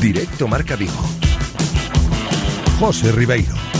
[0.00, 0.92] Directo Marca Vigo.
[2.80, 3.71] José Ribeiro.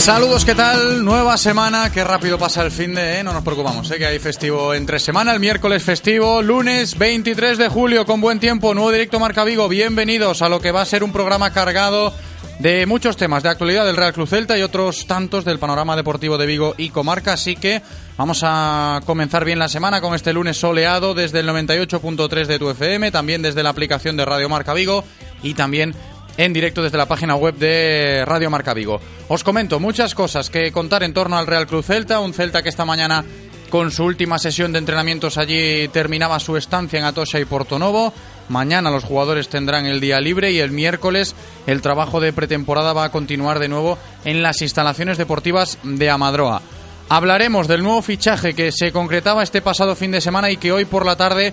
[0.00, 1.04] Saludos, ¿qué tal?
[1.04, 3.22] Nueva semana, qué rápido pasa el fin de, ¿eh?
[3.22, 3.98] no nos preocupamos, ¿eh?
[3.98, 8.72] que hay festivo entre semana, el miércoles festivo, lunes 23 de julio con buen tiempo,
[8.72, 12.14] nuevo directo Marca Vigo, bienvenidos a lo que va a ser un programa cargado
[12.60, 16.38] de muchos temas de actualidad del Real Cruz Celta y otros tantos del panorama deportivo
[16.38, 17.82] de Vigo y comarca, así que
[18.16, 22.70] vamos a comenzar bien la semana con este lunes soleado desde el 98.3 de tu
[22.70, 25.04] FM, también desde la aplicación de Radio Marca Vigo
[25.42, 25.94] y también
[26.36, 29.00] en directo desde la página web de Radio Marca Vigo.
[29.28, 32.68] Os comento muchas cosas que contar en torno al Real Cruz Celta, un Celta que
[32.68, 33.24] esta mañana
[33.70, 38.12] con su última sesión de entrenamientos allí terminaba su estancia en Atocha y Portonovo.
[38.48, 41.36] Mañana los jugadores tendrán el día libre y el miércoles
[41.66, 46.60] el trabajo de pretemporada va a continuar de nuevo en las instalaciones deportivas de Amadroa.
[47.08, 50.84] Hablaremos del nuevo fichaje que se concretaba este pasado fin de semana y que hoy
[50.84, 51.52] por la tarde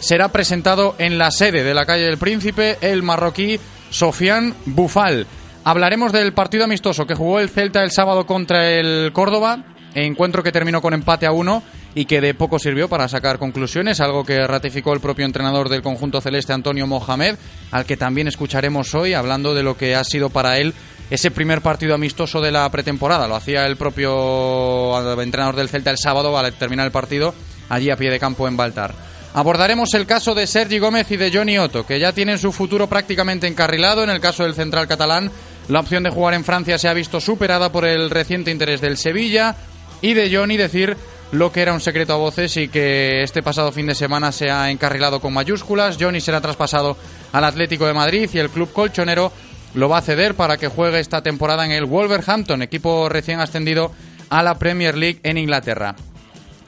[0.00, 3.58] será presentado en la sede de la calle del Príncipe, el marroquí
[3.92, 5.26] Sofian Bufal.
[5.64, 9.64] Hablaremos del partido amistoso que jugó el Celta el sábado contra el Córdoba,
[9.94, 11.62] encuentro que terminó con empate a uno
[11.94, 15.82] y que de poco sirvió para sacar conclusiones, algo que ratificó el propio entrenador del
[15.82, 17.36] conjunto celeste Antonio Mohamed,
[17.70, 20.74] al que también escucharemos hoy hablando de lo que ha sido para él
[21.10, 23.28] ese primer partido amistoso de la pretemporada.
[23.28, 27.34] Lo hacía el propio entrenador del Celta el sábado al terminar el partido
[27.68, 29.11] allí a pie de campo en Baltar.
[29.34, 32.86] Abordaremos el caso de Sergi Gómez y de Johnny Otto, que ya tienen su futuro
[32.86, 34.04] prácticamente encarrilado.
[34.04, 35.30] En el caso del central catalán,
[35.68, 38.98] la opción de jugar en Francia se ha visto superada por el reciente interés del
[38.98, 39.56] Sevilla.
[40.02, 40.96] Y de Johnny decir
[41.30, 44.50] lo que era un secreto a voces y que este pasado fin de semana se
[44.50, 45.96] ha encarrilado con mayúsculas.
[45.98, 46.98] Johnny será traspasado
[47.32, 49.32] al Atlético de Madrid y el club colchonero
[49.74, 53.92] lo va a ceder para que juegue esta temporada en el Wolverhampton, equipo recién ascendido
[54.28, 55.94] a la Premier League en Inglaterra.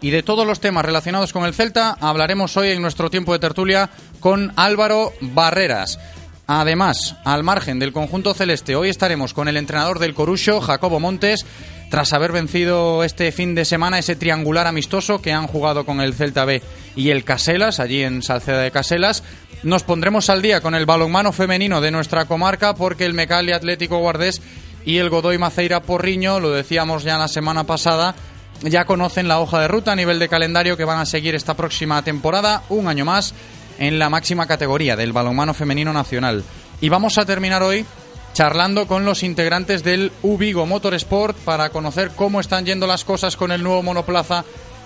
[0.00, 3.38] Y de todos los temas relacionados con el Celta hablaremos hoy en nuestro tiempo de
[3.38, 3.90] tertulia
[4.20, 5.98] con Álvaro Barreras.
[6.46, 11.46] Además, al margen del conjunto celeste, hoy estaremos con el entrenador del Corucho, Jacobo Montes,
[11.90, 16.12] tras haber vencido este fin de semana ese triangular amistoso que han jugado con el
[16.12, 16.60] Celta B
[16.96, 19.22] y el Caselas, allí en Salceda de Caselas.
[19.62, 23.98] Nos pondremos al día con el balonmano femenino de nuestra comarca porque el Mecali Atlético
[23.98, 24.42] Guardés
[24.84, 28.14] y el Godoy Maceira Porriño, lo decíamos ya la semana pasada,
[28.64, 31.54] ya conocen la hoja de ruta a nivel de calendario que van a seguir esta
[31.54, 33.34] próxima temporada, un año más,
[33.78, 36.44] en la máxima categoría del balonmano femenino nacional.
[36.80, 37.84] Y vamos a terminar hoy
[38.32, 43.52] charlando con los integrantes del Ubigo Motorsport para conocer cómo están yendo las cosas con
[43.52, 44.44] el nuevo monoplaza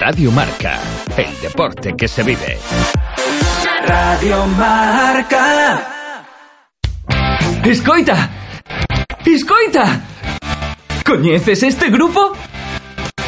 [0.00, 0.80] Radio Marca,
[1.14, 2.56] el deporte que se vive.
[3.86, 5.92] Radio Marca.
[7.62, 8.30] Escoita!
[9.26, 10.00] Escoita!
[11.04, 12.32] Coñeces este grupo?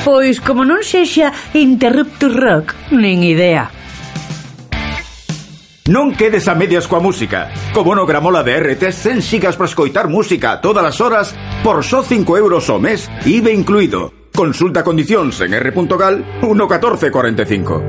[0.03, 3.69] Pois como non sexa Interruptus Rock, nin idea.
[5.93, 7.53] Non quedes a medias coa música.
[7.77, 11.85] Co bono gramola de RT 100 sigas para escoitar música a todas as horas por
[11.85, 14.22] só 5 euros o mes, IVE incluído.
[14.35, 17.85] Consulta condicións en r.gal 11445.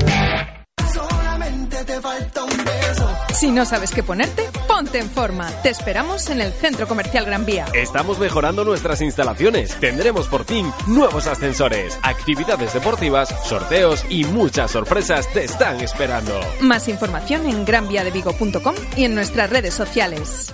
[3.34, 5.50] Si no sabes qué ponerte, ponte en forma.
[5.63, 7.66] Te esperamos en el Centro Comercial Gran Vía.
[7.74, 9.75] Estamos mejorando nuestras instalaciones.
[9.81, 16.40] Tendremos por fin nuevos ascensores, actividades deportivas, sorteos y muchas sorpresas te están esperando.
[16.62, 20.54] Más información en granviadevigo.com y en nuestras redes sociales.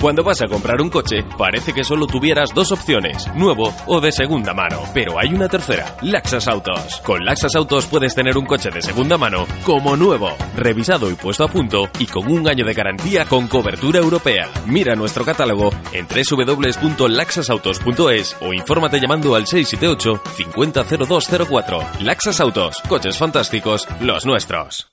[0.00, 4.12] Cuando vas a comprar un coche, parece que solo tuvieras dos opciones, nuevo o de
[4.12, 4.80] segunda mano.
[4.94, 7.00] Pero hay una tercera, Laxas Autos.
[7.04, 11.42] Con Laxas Autos puedes tener un coche de segunda mano como nuevo, revisado y puesto
[11.42, 14.48] a punto y con un año de garantía con cobertura europea.
[14.66, 21.80] Mira nuestro catálogo en www.laxasautos.es o infórmate llamando al 678 500204.
[22.02, 24.92] Laxas Autos, coches fantásticos, los nuestros.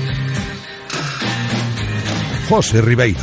[2.49, 3.19] José Ribeiro.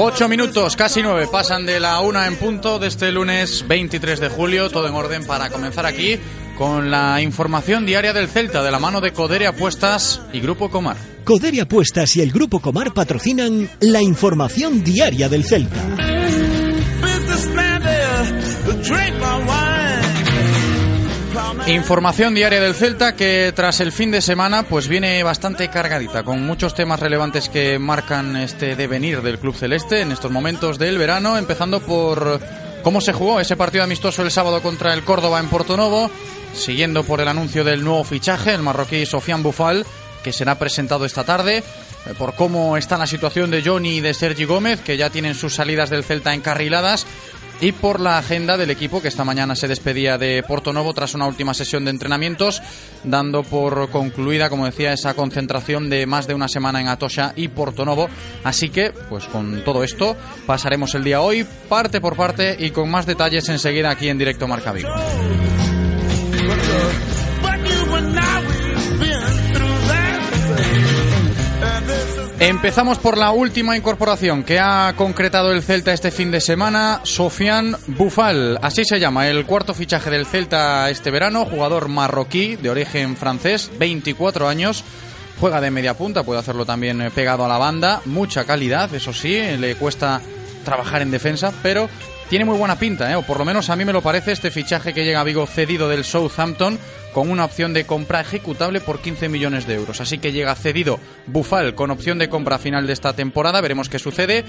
[0.00, 4.28] Ocho minutos, casi nueve, pasan de la una en punto de este lunes 23 de
[4.28, 6.18] julio, todo en orden para comenzar aquí
[6.56, 10.96] con la información diaria del Celta de la mano de Codere Apuestas y Grupo Comar.
[11.24, 16.17] Codere Apuestas y el Grupo Comar patrocinan la información diaria del Celta.
[21.66, 26.42] Información diaria del Celta que tras el fin de semana pues viene bastante cargadita con
[26.44, 31.36] muchos temas relevantes que marcan este devenir del club celeste en estos momentos del verano,
[31.36, 32.40] empezando por
[32.82, 36.10] cómo se jugó ese partido amistoso el sábado contra el Córdoba en Portonovo,
[36.54, 39.84] siguiendo por el anuncio del nuevo fichaje, el marroquí Sofian Bufal,
[40.22, 44.14] que será presentado esta tarde, eh, por cómo está la situación de Johnny y de
[44.14, 47.06] Sergi Gómez, que ya tienen sus salidas del Celta encarriladas,
[47.60, 51.14] y por la agenda del equipo que esta mañana se despedía de Porto Novo tras
[51.14, 52.62] una última sesión de entrenamientos,
[53.04, 57.48] dando por concluida, como decía, esa concentración de más de una semana en Atocha y
[57.48, 58.08] Porto Novo.
[58.44, 62.90] Así que, pues con todo esto, pasaremos el día hoy parte por parte y con
[62.90, 64.90] más detalles enseguida aquí en directo Marca Vigo.
[72.40, 77.76] Empezamos por la última incorporación que ha concretado el Celta este fin de semana, Sofian
[77.88, 83.16] Bufal, así se llama, el cuarto fichaje del Celta este verano, jugador marroquí de origen
[83.16, 84.84] francés, 24 años,
[85.40, 89.12] juega de media punta, puede hacerlo también eh, pegado a la banda, mucha calidad, eso
[89.12, 90.20] sí, le cuesta
[90.64, 91.88] trabajar en defensa, pero
[92.28, 93.16] tiene muy buena pinta, ¿eh?
[93.16, 95.44] o por lo menos a mí me lo parece este fichaje que llega a Vigo
[95.46, 96.78] cedido del Southampton
[97.12, 100.00] con una opción de compra ejecutable por 15 millones de euros.
[100.00, 103.98] Así que llega cedido Bufal con opción de compra final de esta temporada, veremos qué
[103.98, 104.44] sucede.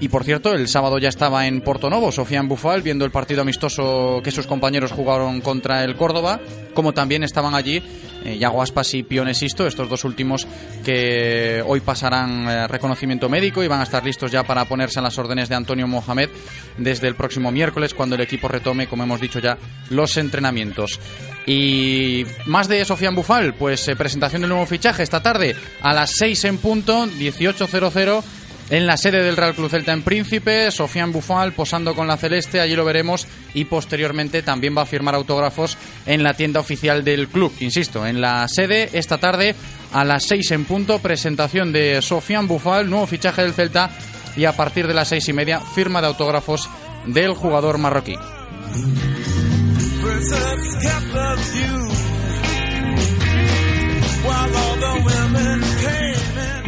[0.00, 3.42] Y por cierto, el sábado ya estaba en Porto Novo, Sofian Bufal, viendo el partido
[3.42, 6.40] amistoso que sus compañeros jugaron contra el Córdoba,
[6.72, 7.82] como también estaban allí
[8.24, 10.46] eh, Yago Aspas y Pionesisto, estos dos últimos
[10.84, 15.04] que hoy pasarán eh, reconocimiento médico y van a estar listos ya para ponerse en
[15.04, 16.30] las órdenes de Antonio Mohamed
[16.78, 19.58] desde el próximo miércoles, cuando el equipo retome, como hemos dicho ya,
[19.90, 20.98] los entrenamientos.
[21.46, 26.12] Y más de Sofian Bufal, pues eh, presentación del nuevo fichaje esta tarde a las
[26.16, 28.22] 6 en punto, 18.00
[28.70, 32.60] en la sede del Real Club Celta en Príncipe, Sofian Bufal posando con la celeste,
[32.60, 37.28] allí lo veremos y posteriormente también va a firmar autógrafos en la tienda oficial del
[37.28, 39.54] club, insisto, en la sede esta tarde
[39.92, 43.90] a las 6 en punto, presentación de Sofian Bufal, nuevo fichaje del Celta
[44.36, 46.68] y a partir de las seis y media firma de autógrafos
[47.06, 48.16] del jugador marroquí.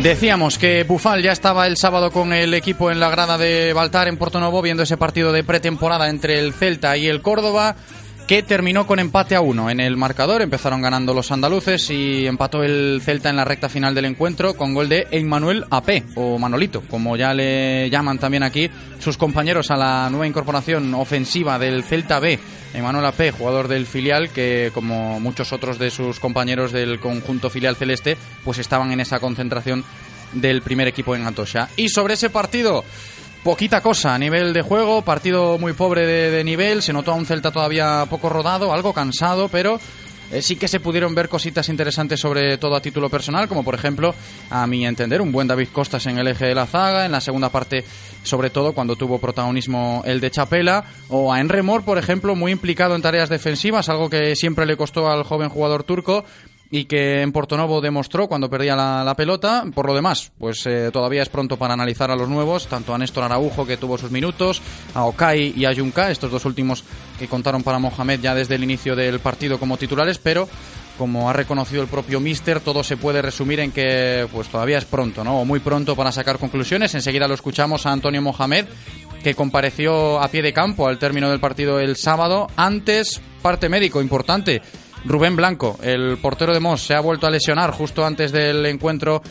[0.03, 4.09] Decíamos que Bufal ya estaba el sábado con el equipo en la grada de Baltar
[4.09, 7.77] en Porto Novo viendo ese partido de pretemporada entre el Celta y el Córdoba
[8.27, 10.43] que terminó con empate a uno en el marcador.
[10.43, 14.75] Empezaron ganando los andaluces y empató el Celta en la recta final del encuentro con
[14.75, 18.69] gol de Emmanuel AP o Manolito, como ya le llaman también aquí
[18.99, 22.41] sus compañeros a la nueva incorporación ofensiva del Celta B.
[22.75, 27.76] Emmanuel AP, jugador del filial, que como muchos otros de sus compañeros del conjunto filial
[27.76, 29.85] celeste, pues estaban en esa concentración
[30.33, 31.69] del primer equipo en Antosha.
[31.76, 32.85] Y sobre ese partido,
[33.43, 37.26] poquita cosa a nivel de juego, partido muy pobre de, nivel, se notó a un
[37.26, 39.79] Celta todavía poco rodado, algo cansado, pero
[40.33, 43.75] eh, sí que se pudieron ver cositas interesantes sobre todo a título personal, como por
[43.75, 44.15] ejemplo,
[44.51, 47.21] a mi entender, un buen David Costas en el eje de la zaga, en la
[47.21, 47.85] segunda parte,
[48.23, 52.97] sobre todo cuando tuvo protagonismo el de Chapela, o a Enremor, por ejemplo, muy implicado
[52.97, 56.25] en tareas defensivas, algo que siempre le costó al joven jugador turco,
[56.75, 59.62] y que en Portonovo demostró cuando perdía la, pelota.
[59.75, 62.99] Por lo demás, pues eh, todavía es pronto para analizar a los nuevos, tanto a
[62.99, 64.62] Néstor Araujo, que tuvo sus minutos,
[64.95, 66.83] a Okai y a Junca, estos dos últimos
[67.19, 70.49] que contaron para Mohamed ya desde el inicio del partido como titulares, pero
[70.97, 74.87] como ha reconocido el propio Mister, todo se puede resumir en que pues todavía es
[74.87, 75.41] pronto, ¿no?
[75.41, 76.95] O muy pronto para sacar conclusiones.
[76.95, 78.64] Enseguida lo escuchamos a Antonio Mohamed,
[79.23, 82.47] que compareció a pie de campo al término del partido el sábado.
[82.57, 84.62] Antes, parte médico importante
[85.05, 89.23] Rubén Blanco, el portero de Moss, se ha vuelto a lesionar justo antes del encuentro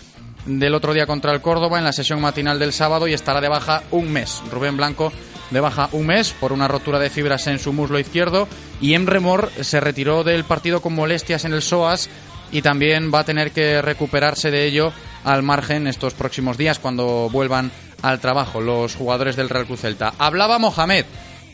[0.45, 3.47] del otro día contra el Córdoba en la sesión matinal del sábado y estará de
[3.47, 4.41] baja un mes.
[4.51, 5.11] Rubén Blanco
[5.51, 8.47] de baja un mes por una rotura de fibras en su muslo izquierdo
[8.79, 12.09] y Emre Mor se retiró del partido con molestias en el psoas
[12.51, 14.91] y también va a tener que recuperarse de ello
[15.23, 20.13] al margen estos próximos días cuando vuelvan al trabajo los jugadores del Real Cruz Celta.
[20.17, 21.05] Hablaba Mohamed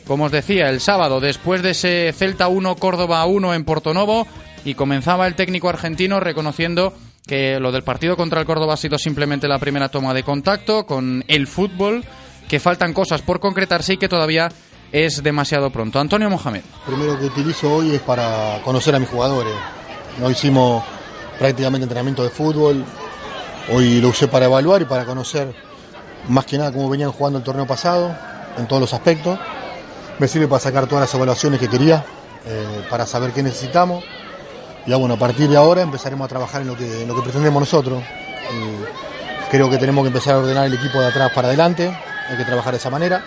[0.08, 4.26] como os decía, el sábado, después de ese Celta 1, Córdoba 1 en Portonovo,
[4.64, 6.94] y comenzaba el técnico argentino reconociendo
[7.26, 10.86] que lo del partido contra el Córdoba ha sido simplemente la primera toma de contacto
[10.86, 12.04] con el fútbol,
[12.48, 14.48] que faltan cosas por concretarse y que todavía
[14.92, 16.00] es demasiado pronto.
[16.00, 16.62] Antonio Mohamed.
[16.86, 19.52] Primero que utilizo hoy es para conocer a mis jugadores.
[20.18, 20.82] No hicimos
[21.38, 22.82] prácticamente entrenamiento de fútbol.
[23.70, 25.54] Hoy lo usé para evaluar y para conocer
[26.28, 28.16] más que nada cómo venían jugando el torneo pasado,
[28.56, 29.38] en todos los aspectos
[30.18, 32.04] me sirve para sacar todas las evaluaciones que quería,
[32.46, 34.04] eh, para saber qué necesitamos.
[34.86, 37.60] Y bueno, a partir de ahora empezaremos a trabajar en lo que, lo que pretendemos
[37.60, 38.02] nosotros.
[39.50, 41.96] creo que tenemos que empezar a ordenar el equipo de atrás para adelante,
[42.28, 43.22] hay que trabajar de esa manera,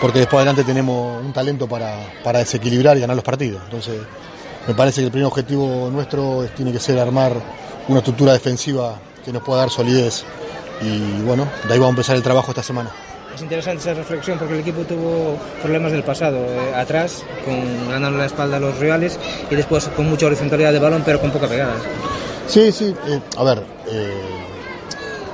[0.00, 3.62] porque después adelante tenemos un talento para, para desequilibrar y ganar los partidos.
[3.64, 4.00] Entonces,
[4.66, 7.32] me parece que el primer objetivo nuestro tiene que ser armar
[7.88, 10.24] una estructura defensiva que nos pueda dar solidez.
[10.82, 12.90] Y bueno, de ahí vamos a empezar el trabajo esta semana
[13.40, 18.18] es interesante esa reflexión porque el equipo tuvo problemas del pasado, eh, atrás, con ganando
[18.18, 19.18] la espalda a los rivales
[19.50, 21.76] y después con mucha horizontalidad de balón pero con poca pegada.
[22.46, 24.12] Sí, sí, eh, a ver, eh,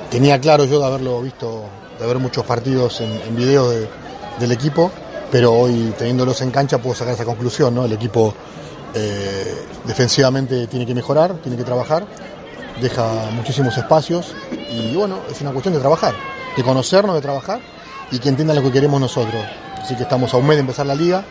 [0.08, 1.64] tenía claro yo de haberlo visto,
[1.98, 4.92] de ver muchos partidos en, en video del equipo
[5.32, 7.84] pero hoy teniéndolos en cancha puedo sacar esa conclusión, ¿no?
[7.84, 8.32] El equipo
[8.94, 12.06] eh, defensivamente tiene que mejorar, tiene que trabajar,
[12.80, 14.32] deja muchísimos espacios
[14.70, 16.14] y bueno, es una cuestión de trabajar,
[16.56, 17.58] de conocernos, de trabajar
[18.10, 19.42] y que entiendan lo que queremos nosotros.
[19.82, 21.24] Así que estamos a un mes de empezar la liga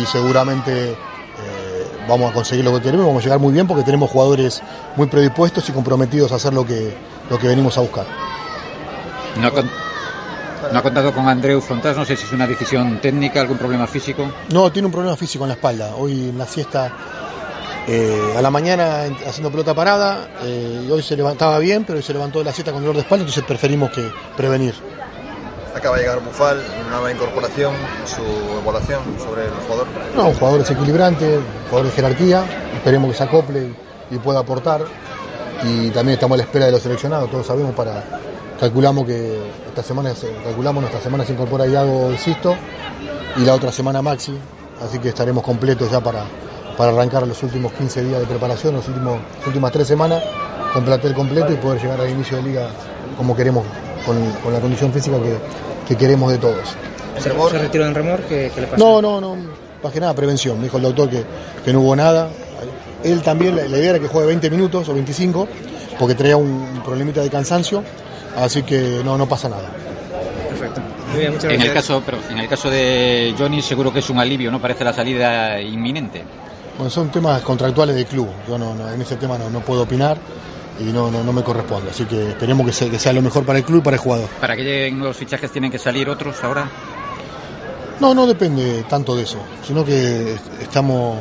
[0.00, 0.96] y seguramente eh,
[2.08, 4.62] vamos a conseguir lo que queremos, vamos a llegar muy bien porque tenemos jugadores
[4.96, 6.94] muy predispuestos y comprometidos a hacer lo que,
[7.30, 8.06] lo que venimos a buscar.
[9.40, 9.70] No ha, con-
[10.72, 13.86] no ha contado con Andreu Fontás, no sé si es una decisión técnica, algún problema
[13.86, 14.30] físico.
[14.52, 15.94] No, tiene un problema físico en la espalda.
[15.96, 16.92] Hoy en la siesta,
[17.88, 21.96] eh, a la mañana en- haciendo pelota parada, eh, y hoy se levantaba bien, pero
[21.96, 24.74] hoy se levantó de la siesta con dolor de espalda, entonces preferimos que prevenir.
[25.82, 27.74] Acaba de llegar Bufal, una nueva incorporación,
[28.06, 28.22] su
[28.62, 29.88] evaluación sobre el jugador.
[30.14, 32.44] No, un jugador desequilibrante, un jugador de jerarquía,
[32.76, 33.72] esperemos que se acople
[34.08, 34.82] y, pueda aportar.
[35.64, 38.04] Y también estamos a la espera de los seleccionados, todos sabemos para.
[38.60, 39.36] Calculamos que
[39.66, 42.54] esta semana se- calculamos nuestra semana se incorpora Iago Sisto
[43.36, 44.38] y la otra semana Maxi,
[44.80, 46.22] así que estaremos completos ya para,
[46.76, 50.22] para arrancar los últimos 15 días de preparación, las últimas tres semanas
[50.72, 52.68] con plantel completo y poder llegar al inicio de liga
[53.18, 53.64] como queremos,
[54.06, 55.36] con, con la condición física que,
[55.86, 56.74] que queremos de todos.
[57.18, 58.20] ¿Se, se retiró en remor?
[58.22, 58.82] ¿Qué, qué le pasó?
[58.84, 59.36] No, no, no,
[59.82, 60.56] más que nada prevención.
[60.58, 61.24] Me dijo el doctor que,
[61.64, 62.28] que no hubo nada.
[63.04, 65.48] Él también, la la idea era que juegue 20 minutos o 25,
[65.98, 67.82] porque traía un problemita de cansancio,
[68.36, 69.68] así que no, no pasa nada.
[70.48, 70.80] Perfecto.
[71.10, 74.08] Muy bien, muchas En el, caso, pero en el caso de Johnny seguro que es
[74.08, 74.60] un alivio, ¿no?
[74.60, 76.22] Parece la salida inminente.
[76.78, 78.28] Bueno, son temas contractuales del club.
[78.48, 80.16] Yo no, no- en ese tema no, no puedo opinar
[80.80, 81.90] y no, no, no me corresponde.
[81.90, 84.00] Así que esperemos que sea, que sea lo mejor para el club y para el
[84.02, 84.28] jugador.
[84.40, 86.68] Para que lleguen nuevos fichajes tienen que salir otros ahora.
[88.00, 91.18] No, no depende tanto de eso, sino que estamos.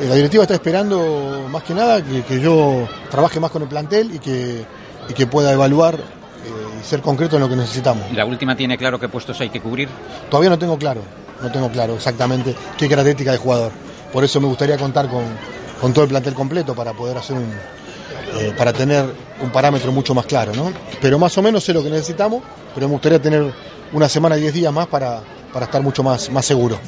[0.00, 3.68] eh, La directiva está esperando más que nada que, que yo trabaje más con el
[3.68, 4.64] plantel y que,
[5.08, 8.10] y que pueda evaluar eh, y ser concreto en lo que necesitamos.
[8.12, 9.88] La última tiene claro qué puestos hay que cubrir.
[10.30, 11.02] Todavía no tengo claro,
[11.42, 13.72] no tengo claro exactamente qué característica de jugador.
[14.10, 15.24] Por eso me gustaría contar con,
[15.82, 17.50] con todo el plantel completo para poder hacer un.
[18.38, 19.04] Eh, para tener
[19.42, 20.72] un parámetro mucho más claro, ¿no?
[21.00, 22.42] Pero más o menos sé lo que necesitamos,
[22.74, 23.52] pero me gustaría tener
[23.92, 25.20] una semana y diez días más para,
[25.52, 26.78] para estar mucho más, más seguro.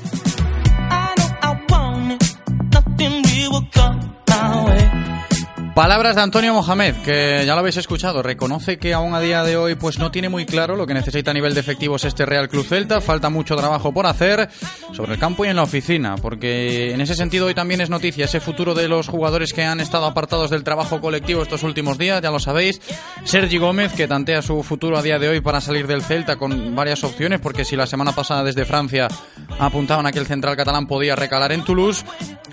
[5.79, 9.57] Palabras de Antonio Mohamed, que ya lo habéis escuchado, reconoce que aún a día de
[9.57, 12.49] hoy pues no tiene muy claro lo que necesita a nivel de efectivos este Real
[12.49, 14.51] Club Celta, falta mucho trabajo por hacer
[14.93, 18.25] sobre el campo y en la oficina, porque en ese sentido hoy también es noticia
[18.25, 22.21] ese futuro de los jugadores que han estado apartados del trabajo colectivo estos últimos días,
[22.23, 22.81] ya lo sabéis,
[23.23, 26.75] Sergi Gómez que tantea su futuro a día de hoy para salir del Celta con
[26.75, 29.07] varias opciones, porque si la semana pasada desde Francia
[29.61, 32.05] apuntaban a que el central catalán podía recalar en Toulouse,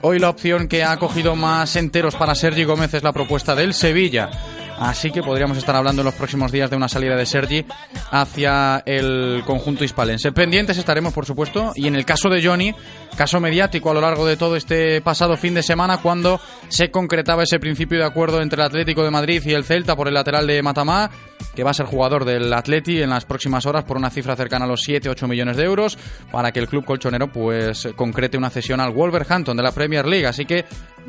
[0.07, 3.73] Hoy la opción que ha cogido más enteros para Sergi Gómez es la propuesta del
[3.73, 4.30] Sevilla.
[4.78, 7.65] Así que podríamos estar hablando en los próximos días de una salida de Sergi
[8.12, 10.34] hacia el conjunto hispalense.
[10.34, 12.75] Pendientes estaremos, por supuesto, y en el caso de Johnny,
[13.15, 17.43] caso mediático a lo largo de todo este pasado fin de semana, cuando se concretaba
[17.43, 20.45] ese principio de acuerdo entre el Atlético de Madrid y el Celta por el lateral
[20.45, 21.10] de Matamá,
[21.56, 24.65] que va a ser jugador del Atleti en las próximas horas por una cifra cercana
[24.65, 25.97] a los 7-8 millones de euros,
[26.34, 30.28] para que el club colchonero pues concrete una cesión al Wolverhampton de la Premier League.
[30.28, 30.65] Así que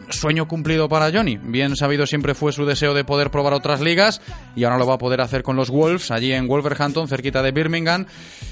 [0.08, 1.36] sueño cumplido para Johnny.
[1.36, 4.20] Bien sabido siempre fue su deseo de poder probar otras ligas
[4.54, 7.52] y ahora lo va a poder hacer con los Wolves, allí en Wolverhampton, cerquita de
[7.52, 8.06] Birmingham.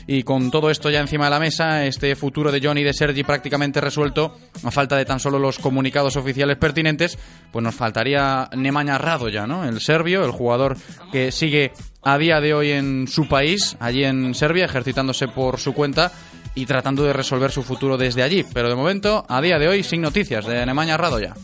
[0.06, 2.92] Y con todo esto ya encima de la mesa, este futuro de Johnny y de
[2.92, 7.18] Sergi prácticamente resuelto, a falta de tan solo los comunicados oficiales pertinentes,
[7.50, 9.64] pues nos faltaría Nemanja Radoja, ¿no?
[9.64, 10.76] El serbio, el jugador
[11.12, 15.72] que sigue a día de hoy en su país, allí en Serbia, ejercitándose por su
[15.72, 16.12] cuenta
[16.54, 18.44] y tratando de resolver su futuro desde allí.
[18.52, 21.34] Pero de momento, a día de hoy, sin noticias de Nemanja Radoja.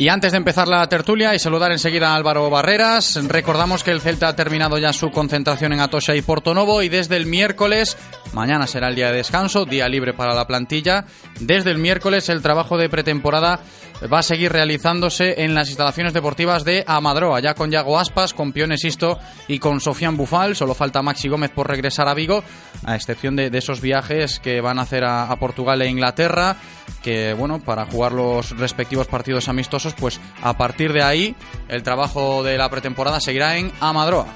[0.00, 4.00] Y antes de empezar la tertulia y saludar enseguida a Álvaro Barreras, recordamos que el
[4.00, 7.96] Celta ha terminado ya su concentración en Atocha y Portonovo y desde el miércoles,
[8.32, 11.04] mañana será el día de descanso, día libre para la plantilla,
[11.40, 13.58] desde el miércoles el trabajo de pretemporada
[14.12, 18.52] va a seguir realizándose en las instalaciones deportivas de Amadroa, ya con Yago Aspas, con
[18.52, 22.44] Pione Sisto y con Sofian Bufal, solo falta Maxi Gómez por regresar a Vigo,
[22.84, 26.56] a excepción de, de esos viajes que van a hacer a, a Portugal e Inglaterra,
[27.02, 31.36] que bueno, para jugar los respectivos partidos amistosos, pues a partir de ahí
[31.68, 34.26] el trabajo de la pretemporada seguirá en Amadroa.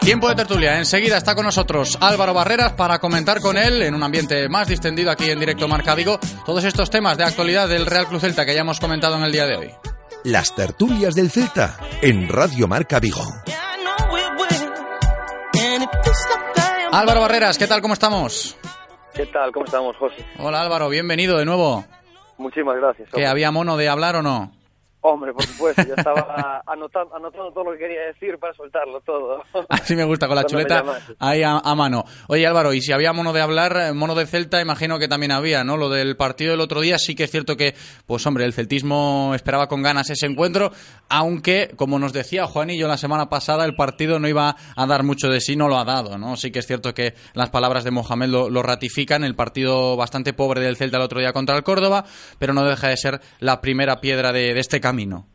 [0.00, 0.78] Tiempo de tertulia.
[0.78, 5.10] Enseguida está con nosotros Álvaro Barreras para comentar con él en un ambiente más distendido
[5.10, 8.54] aquí en directo Marca Vigo todos estos temas de actualidad del Real Club Celta que
[8.54, 9.70] ya hemos comentado en el día de hoy.
[10.24, 13.22] Las tertulias del Celta en Radio Marca Vigo.
[16.92, 17.80] Álvaro Barreras, ¿qué tal?
[17.80, 18.56] ¿Cómo estamos?
[19.14, 19.52] ¿Qué tal?
[19.52, 20.24] ¿Cómo estamos, José?
[20.38, 21.84] Hola Álvaro, bienvenido de nuevo.
[22.38, 23.08] Muchísimas gracias.
[23.12, 24.52] ¿Que había mono de hablar o no?
[25.02, 29.42] Hombre, por supuesto, yo estaba anotando, anotando todo lo que quería decir para soltarlo todo.
[29.70, 30.84] Así me gusta, con la chuleta
[31.18, 32.04] ahí a, a, mano.
[32.28, 35.32] Oye Álvaro, y si había mono de hablar, eh, mono de Celta, imagino que también
[35.32, 35.78] había, ¿no?
[35.78, 37.74] Lo del partido del otro día sí que es cierto que,
[38.06, 40.70] pues hombre, el celtismo esperaba con ganas ese encuentro,
[41.08, 45.28] aunque, como nos decía Juanillo la semana pasada, el partido no iba a dar mucho
[45.28, 46.36] de sí, no lo ha dado, ¿no?
[46.36, 50.34] Sí que es cierto que las palabras de Mohamed lo, lo ratifican, el partido bastante
[50.34, 52.04] pobre del Celta el otro día contra el Córdoba,
[52.38, 55.26] pero no deja de ser la primera piedra de, de este camino.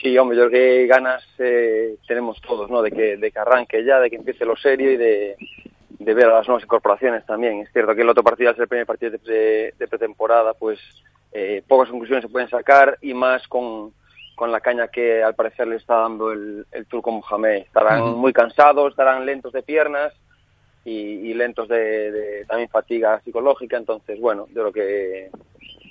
[0.00, 2.82] Sí, hombre, yo creo que ganas eh, tenemos todos, ¿no?
[2.82, 5.36] De que, de que arranque ya, de que empiece lo serio y de,
[6.06, 7.60] de ver a las nuevas incorporaciones también.
[7.60, 10.52] Es cierto que el otro partido, al ser el primer partido de, de, de pretemporada,
[10.52, 10.78] pues
[11.32, 13.92] eh, pocas conclusiones se pueden sacar y más con,
[14.34, 17.62] con la caña que al parecer le está dando el, el Turco Mohamed.
[17.62, 18.16] Estarán uh -huh.
[18.16, 20.12] muy cansados, estarán lentos de piernas
[20.84, 23.76] y, y lentos de, de, también fatiga psicológica.
[23.76, 25.30] Entonces, bueno, yo creo que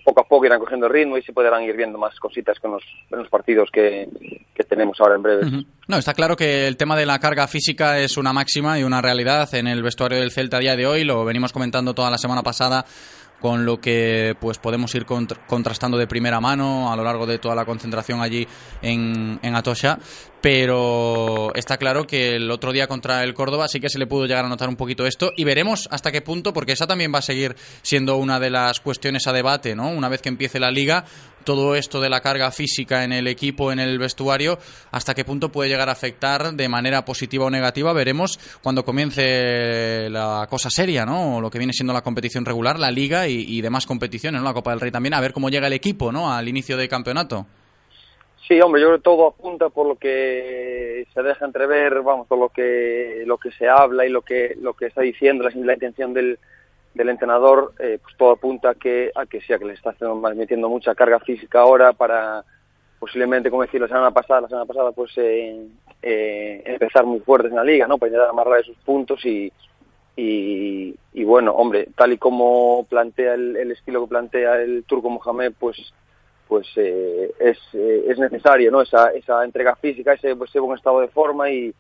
[0.04, 3.30] poco a poco irán cogiendo ritmo y se podrán ir viendo más cositas con los,
[3.30, 4.08] partidos que,
[4.68, 5.66] tenemos ahora en breve.
[5.88, 9.02] No, está claro que el tema de la carga física es una máxima y una
[9.02, 11.04] realidad en el vestuario del Celta a día de hoy.
[11.04, 12.86] Lo venimos comentando toda la semana pasada
[13.44, 17.40] con lo que pues podemos ir contra contrastando de primera mano a lo largo de
[17.40, 18.48] toda la concentración allí
[18.82, 20.00] en, en Atocha
[20.44, 24.26] pero está claro que el otro día contra el Córdoba sí que se le pudo
[24.26, 27.20] llegar a notar un poquito esto y veremos hasta qué punto, porque esa también va
[27.20, 29.90] a seguir siendo una de las cuestiones a debate, ¿no?
[29.90, 31.06] Una vez que empiece la liga,
[31.44, 34.58] todo esto de la carga física en el equipo, en el vestuario,
[34.92, 40.10] hasta qué punto puede llegar a afectar de manera positiva o negativa, veremos cuando comience
[40.10, 41.42] la cosa seria, ¿no?
[41.42, 44.48] Lo que viene siendo la competición regular, la liga y, demás competiciones, ¿no?
[44.48, 46.34] La Copa del Rey también, a ver cómo llega el equipo, ¿no?
[46.34, 47.46] Al inicio del campeonato.
[48.48, 52.38] Sí, hombre, yo creo que todo apunta por lo que se deja entrever, vamos, por
[52.38, 56.14] lo que lo que se habla y lo que lo que está diciendo, la intención
[56.14, 56.38] del,
[56.94, 59.92] del entrenador, eh, pues todo apunta a que a que sí, a que le está
[59.92, 62.44] haciendo, metiendo mucha carga física ahora para
[63.00, 65.68] posiblemente, como decir, la semana pasada, la semana pasada, pues eh,
[66.02, 67.98] eh, empezar muy fuertes en la liga, ¿no?
[67.98, 69.52] Para intentar amarrar esos puntos y,
[70.16, 75.54] y, bueno, hombre, tal y como plantea el, el estilo que plantea el turco Mohamed,
[75.60, 75.94] pues
[76.54, 78.82] pues eh, es, eh, es necesario ¿no?
[78.82, 81.74] esa, esa entrega física, ese, ese buen estado de forma y,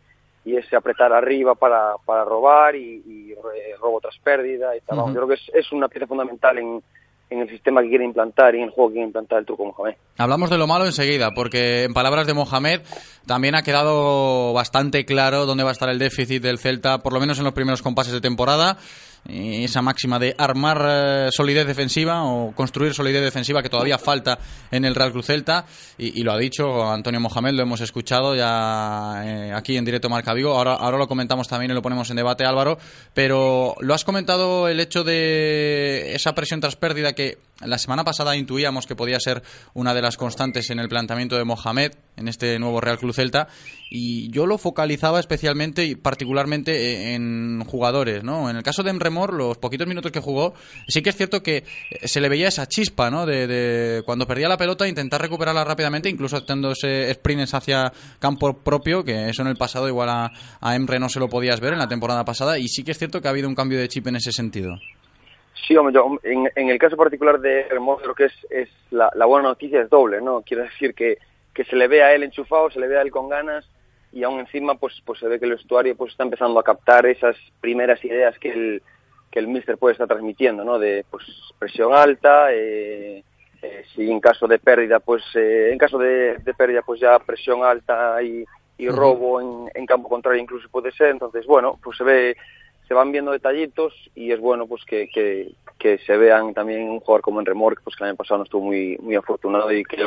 [0.46, 3.34] y ese apretar arriba para, para robar y, y
[3.82, 4.76] robo tras pérdida.
[4.76, 4.98] Y tal.
[4.98, 5.08] Uh -huh.
[5.08, 6.84] Yo creo que es, es una pieza fundamental en,
[7.30, 9.66] en el sistema que quiere implantar y en el juego que quiere implantar el turco
[9.66, 9.96] Mohamed.
[10.18, 12.82] Hablamos de lo malo enseguida, porque en palabras de Mohamed
[13.26, 17.20] también ha quedado bastante claro dónde va a estar el déficit del Celta, por lo
[17.20, 18.78] menos en los primeros compases de temporada
[19.26, 24.38] esa máxima de armar eh, solidez defensiva o construir solidez defensiva que todavía falta
[24.70, 25.66] en el Real Cruz Celta.
[25.98, 30.10] Y, y lo ha dicho Antonio Mohamed, lo hemos escuchado ya eh, aquí en directo
[30.10, 32.78] Marca Vigo, ahora, ahora lo comentamos también y lo ponemos en debate Álvaro,
[33.14, 38.36] pero lo has comentado el hecho de esa presión tras pérdida que la semana pasada
[38.36, 39.42] intuíamos que podía ser
[39.74, 43.48] una de las constantes en el planteamiento de Mohamed en este nuevo Real Club Celta
[43.90, 48.50] y yo lo focalizaba especialmente y particularmente en jugadores, ¿no?
[48.50, 50.54] En el caso de Los poquitos minutos que jugó,
[50.88, 51.64] sí que es cierto que
[52.04, 53.26] se le veía esa chispa, ¿no?
[53.26, 59.30] De, cuando perdía la pelota intentar recuperarla rápidamente, incluso haciéndose sprints hacia campo propio, que
[59.30, 61.88] eso en el pasado igual a, a Emre no se lo podías ver en la
[61.88, 64.16] temporada pasada y sí que es cierto que ha habido un cambio de chip en
[64.16, 64.76] ese sentido.
[65.68, 69.26] Sí, hombre, yo, en, el caso particular de Hermoso, creo que es, es la, la,
[69.26, 70.42] buena noticia es doble, ¿no?
[70.42, 71.18] Quiero decir que,
[71.54, 73.66] que se le ve a él enchufado, se le ve a él con ganas
[74.12, 77.06] y aún encima pues, pues se ve que el vestuario pues está empezando a captar
[77.06, 78.82] esas primeras ideas que el,
[79.34, 80.78] que el míster puede estar transmitiendo, ¿no?
[80.78, 81.26] De pues
[81.58, 83.24] presión alta, eh,
[83.64, 87.18] eh, si en caso de pérdida, pues eh, en caso de, de, pérdida pues ya
[87.18, 88.46] presión alta y,
[88.78, 92.38] y robo en, en campo contrario incluso puede ser, entonces bueno, pues se ve
[92.88, 97.00] se van viendo detallitos y es bueno pues que, que, que se vean también un
[97.00, 99.84] jugador como en remorque pues que el año pasado no estuvo muy muy afortunado y
[99.84, 99.98] que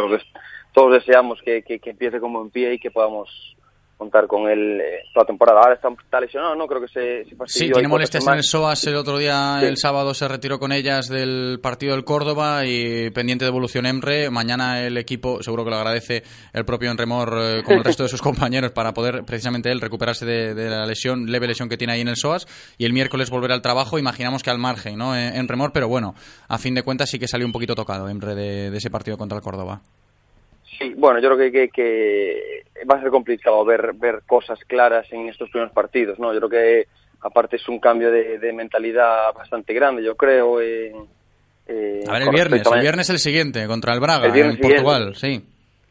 [0.72, 3.55] todos deseamos que, que, que empiece como en pie y que podamos
[3.96, 5.60] contar con él eh, toda la temporada.
[5.60, 6.66] Ahora está, está, lesionado, ¿no?
[6.66, 8.86] Creo que se, se Sí, tiene molestias en el SOAS.
[8.86, 9.66] El otro día, sí.
[9.66, 14.30] el sábado, se retiró con ellas del partido del Córdoba y pendiente de evolución Emre.
[14.30, 18.08] Mañana el equipo, seguro que lo agradece el propio Enremor, eh, como el resto de
[18.08, 21.94] sus compañeros, para poder precisamente él recuperarse de, de, la lesión, leve lesión que tiene
[21.94, 22.46] ahí en el SOAS.
[22.78, 23.98] Y el miércoles volver al trabajo.
[23.98, 25.16] Imaginamos que al margen, ¿no?
[25.16, 26.14] Enremor, pero bueno,
[26.48, 29.16] a fin de cuentas sí que salió un poquito tocado Emre de, de ese partido
[29.16, 29.80] contra el Córdoba.
[30.78, 35.10] Sí, bueno, yo creo que, que, que, va a ser complicado ver, ver cosas claras
[35.12, 36.32] en estos primeros partidos, ¿no?
[36.32, 36.88] Yo creo que
[37.20, 40.60] aparte es un cambio de, de mentalidad bastante grande, yo creo.
[40.60, 40.94] Eh,
[41.68, 45.14] eh, a ver, el viernes, el viernes el siguiente, contra el Braga, el en Portugal,
[45.14, 45.42] sí.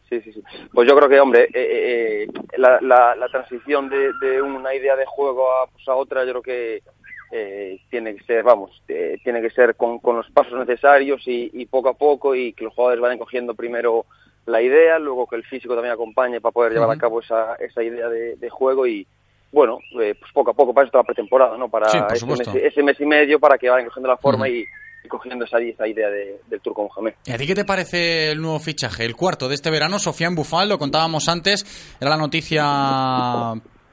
[0.09, 0.43] Sí, sí, sí.
[0.71, 5.05] Pues yo creo que, hombre, eh, la, la, la, transición de, de, una idea de
[5.07, 6.83] juego a, pues a otra, yo creo que
[7.31, 11.49] eh, tiene que ser, vamos, eh, tiene que ser con, con los pasos necesarios y,
[11.53, 14.05] y poco a poco y que los jugadores vayan cogiendo primero
[14.45, 17.81] la idea, luego que el físico también acompañe para poder llevar a cabo esa, esa
[17.83, 19.05] idea de, de juego y
[19.51, 21.69] bueno, eh, pues poco a poco para eso está la pretemporada, ¿no?
[21.69, 24.65] Para Sí, ese, mes, ese mes y medio para que vayan cogiendo la forma y,
[25.03, 27.13] y cogiendo esa, esa idea de- del turco Mohamed.
[27.25, 29.05] ¿Y a ti qué te parece el nuevo fichaje?
[29.05, 32.63] El cuarto de este verano, Sofian Bufal, lo contábamos antes, era la noticia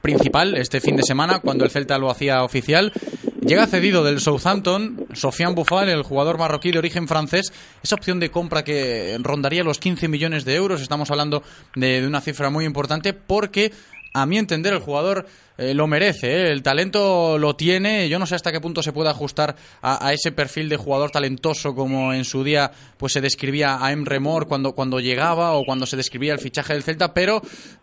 [0.03, 2.91] principal este fin de semana cuando el Celta lo hacía oficial.
[3.39, 8.29] Llega cedido del Southampton, Sofian Bufal, el jugador marroquí de origen francés, esa opción de
[8.29, 11.41] compra que rondaría los 15 millones de euros, estamos hablando
[11.75, 13.71] de, de una cifra muy importante porque
[14.13, 15.25] a mi entender el jugador
[15.57, 16.51] eh, lo merece, ¿eh?
[16.51, 20.31] el talento lo tiene, yo no sé hasta qué punto se puede ajustar a, ese
[20.31, 24.73] perfil de jugador talentoso como en su día pues se describía a Emre Mor cuando,
[24.73, 27.41] cuando llegaba o cuando se describía el fichaje del Celta, pero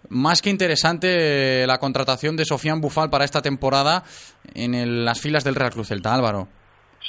[0.08, 4.02] más que interesante eh, la contratación de Sofian Bufal para esta temporada
[4.54, 6.48] en el- las filas del Real Cruz Celta, Álvaro.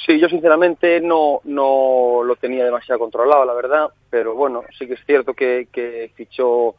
[0.06, 4.94] Sí, yo sinceramente no, no lo tenía demasiado controlado, la verdad, pero bueno, sí que
[4.94, 6.74] es cierto que fichó,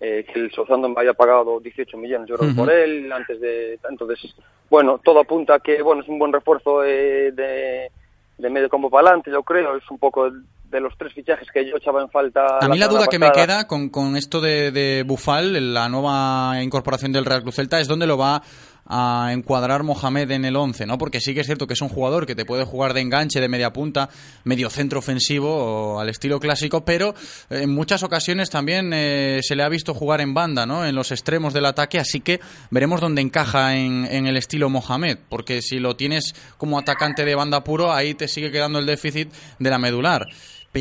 [0.00, 4.34] eh, que el Southampton había pagado 18 millones de euros por él, antes de, entonces,
[4.70, 7.90] bueno, todo apunta a que, bueno, es un buen refuerzo eh, de,
[8.38, 10.30] de medio campo para adelante, yo creo, es un poco
[10.70, 12.58] de los tres fichajes que yo echaba en falta.
[12.60, 16.62] A mí la duda que me queda con, con esto de, de Bufal, la nueva
[16.62, 18.42] incorporación del Real Cruz Celta, es dónde lo va
[18.88, 20.96] a encuadrar Mohamed en el 11, ¿no?
[20.96, 23.40] Porque sí que es cierto que es un jugador que te puede jugar de enganche,
[23.40, 24.08] de media punta,
[24.44, 27.14] medio centro ofensivo o al estilo clásico, pero
[27.50, 30.86] eh, en muchas ocasiones también eh, se le ha visto jugar en banda, ¿no?
[30.86, 35.18] En los extremos del ataque, así que veremos dónde encaja en, en el estilo Mohamed,
[35.28, 39.30] porque si lo tienes como atacante de banda puro, ahí te sigue quedando el déficit
[39.58, 40.26] de la medular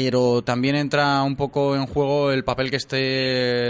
[0.03, 2.97] pero también entra un poco en juego el papel que esté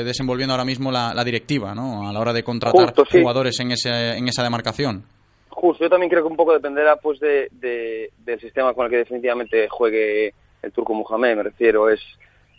[0.03, 2.07] desenvolviendo ahora mismo la, la directiva, ¿no?
[2.07, 3.21] A la hora de contratar Justo, sí.
[3.21, 5.03] jugadores en, ese, en esa demarcación.
[5.49, 8.91] Justo, yo también creo que un poco dependerá pues de, de- del sistema con el
[8.91, 12.01] que definitivamente juegue el turco Mohamed, me refiero, es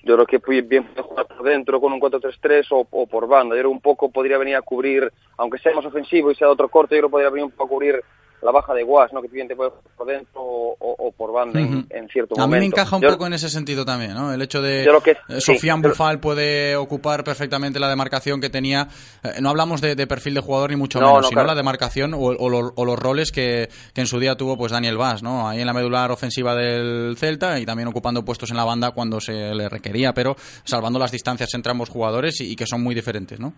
[0.04, 3.54] yo creo que bien puede jugar por dentro con un 4-3-3 o, o por banda,
[3.54, 6.46] yo creo que un poco podría venir a cubrir, aunque sea más ofensivo y sea
[6.46, 8.02] de otro corte, yo creo que podría venir un poco a cubrir
[8.42, 9.20] la baja de Guas, ¿no?
[9.20, 11.86] que bien te puede por dentro o, o- por banda en- Ujú.
[11.90, 12.60] en, cierto A mí momento.
[12.60, 14.32] me encaja un Yo- poco en ese sentido también, ¿no?
[14.32, 18.88] El hecho de que- eh, sí, yo- Bufal puede ocupar perfectamente la demarcación que tenía.
[19.24, 21.48] eh, no hablamos de, de perfil de jugador ni mucho No, menos, no, sino claro.
[21.48, 24.70] la demarcación o, o lo- o los roles que, que en su día tuvo pues
[24.72, 25.48] Daniel Vaz, ¿no?
[25.48, 29.20] Ahí en la medular ofensiva del Celta y también ocupando puestos en la banda cuando
[29.20, 32.94] se le requería, pero salvando las distancias entre ambos jugadores y, y que son muy
[32.94, 33.52] diferentes, ¿no?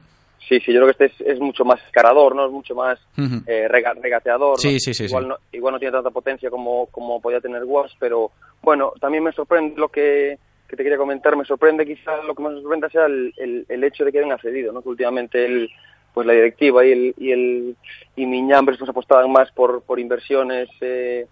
[0.51, 2.45] Sí, sí, yo creo que este es, es mucho más escarador, ¿no?
[2.47, 2.99] Es mucho más
[3.47, 4.51] eh, rega- regateador.
[4.51, 4.57] ¿no?
[4.57, 5.29] Sí, sí, sí, Igual, sí.
[5.29, 9.31] No, igual no tiene tanta potencia como, como podía tener Guas, pero bueno, también me
[9.33, 12.91] sorprende lo que, que te quería comentar, me sorprende quizá lo que más me sorprende
[12.91, 14.83] sea el, el, el hecho de que hayan accedido, ¿no?
[14.83, 15.71] Que últimamente el,
[16.13, 17.77] pues la directiva y el y el
[18.17, 21.27] y Miñambres pues apostaban más por, por inversiones eh,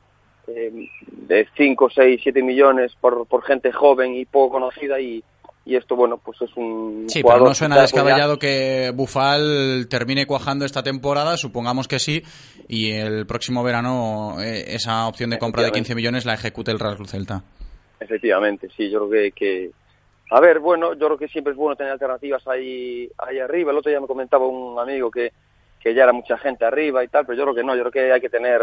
[0.47, 5.25] eh, de 5, 6, 7 millones por, por gente joven y poco conocida y,
[5.69, 10.65] y esto, bueno, pues es un Sí, pero no suena descabellado que Bufal termine cuajando
[10.65, 12.23] esta temporada, supongamos que sí,
[12.69, 16.79] y el próximo verano eh, esa opción de compra de 15 millones la ejecute el
[16.79, 17.43] Real Cruz Celta.
[18.01, 19.71] Efectivamente, sí, yo creo que, que...
[20.31, 23.71] A ver, bueno, yo creo que siempre es bueno tener alternativas ahí, ahí arriba.
[23.71, 25.33] El otro día me comentaba un amigo que,
[25.79, 27.93] que ya era mucha gente arriba y tal, pero yo creo que no, yo creo
[27.93, 28.63] que hay que tener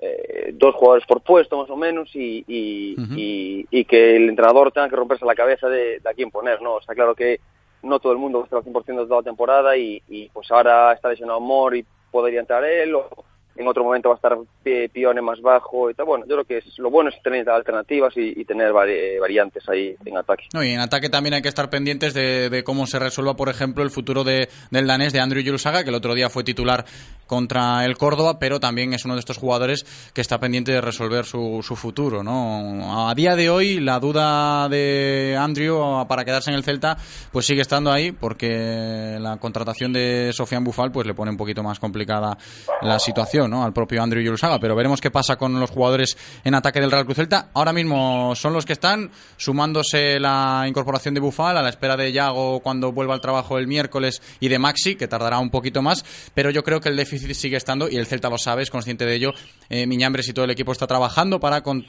[0.00, 4.72] eh, dos jugadores por puesto más o menos y, y, y, y que el entrenador
[4.72, 6.78] tenga que romperse la cabeza de, de a quién poner, ¿no?
[6.78, 7.40] Está claro que
[7.82, 10.28] no todo el mundo va a estar al 100% de toda la temporada y, y
[10.28, 13.08] pues ahora está lesionado Mor y podría entrar él o
[13.56, 16.06] en otro momento va a estar Pi- Pione más bajo y tal.
[16.06, 19.94] Bueno, yo creo que es, lo bueno es tener alternativas y, tener vari- variantes ahí
[20.04, 20.44] en ataque.
[20.54, 23.82] No, y en ataque también hay que estar pendientes de, cómo se resuelva, por ejemplo,
[23.82, 26.84] el futuro de, del danés de Andrew Yulsaga, que el otro día fue titular
[27.26, 31.24] contra el Córdoba, pero también es uno de estos jugadores que está pendiente de resolver
[31.24, 32.22] su, su futuro.
[32.22, 33.08] ¿no?
[33.08, 36.96] A día de hoy, la duda de Andrew para quedarse en el Celta
[37.32, 41.62] pues sigue estando ahí, porque la contratación de Sofian Bufal pues le pone un poquito
[41.62, 42.36] más complicada
[42.82, 46.80] la situación al propio Andrew Yulsaga, pero veremos qué pasa con los jugadores en ataque
[46.80, 47.50] del Real Cruz Celta.
[47.54, 52.12] Ahora mismo son los que están, sumándose la incorporación de Bufal a la espera de
[52.12, 56.04] Yago cuando vuelva al trabajo el miércoles y de Maxi, que tardará un poquito más,
[56.34, 59.06] pero yo creo que el déficit sigue estando y el Celta lo sabe, es consciente
[59.06, 59.32] de ello.
[59.68, 61.84] Eh, Miñambres y todo el equipo está trabajando para con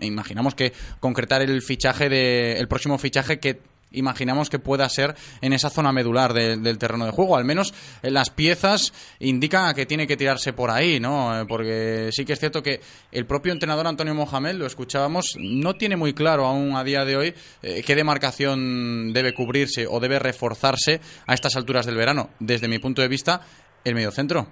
[0.00, 3.60] imaginamos que concretar el fichaje de el próximo fichaje que
[3.92, 7.36] imaginamos que pueda ser en esa zona medular de- del terreno de juego.
[7.36, 11.40] Al menos eh, las piezas indican a que tiene que tirarse por ahí, ¿no?
[11.40, 12.80] Eh, Porque sí que es cierto que
[13.12, 17.16] el propio entrenador Antonio Mohamed, lo escuchábamos, no tiene muy claro aún a día de
[17.16, 22.30] hoy eh, qué demarcación debe cubrirse o debe reforzarse a estas alturas del verano.
[22.38, 23.40] Desde mi punto de vista,
[23.84, 24.46] el mediocentro.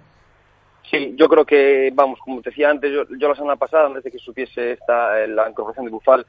[0.90, 4.04] Sí, yo creo que, vamos, como te decía antes, yo, yo la semana pasada, antes
[4.04, 6.24] de que supiese esta, la incorporación de Bufal,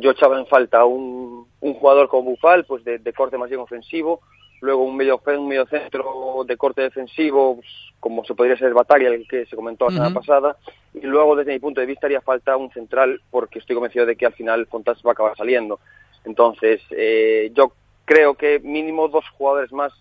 [0.00, 3.60] yo echaba en falta un, un jugador como Bufal, pues de, de corte más bien
[3.60, 4.20] ofensivo,
[4.60, 9.08] luego un medio, un medio centro de corte defensivo, pues, como se podría ser Batalla,
[9.08, 10.56] el que se comentó la semana pasada,
[10.94, 14.16] y luego desde mi punto de vista haría falta un central, porque estoy convencido de
[14.16, 15.80] que al final Fontas va a acabar saliendo.
[16.24, 17.72] Entonces, eh, yo
[18.04, 19.92] creo que mínimo dos jugadores más,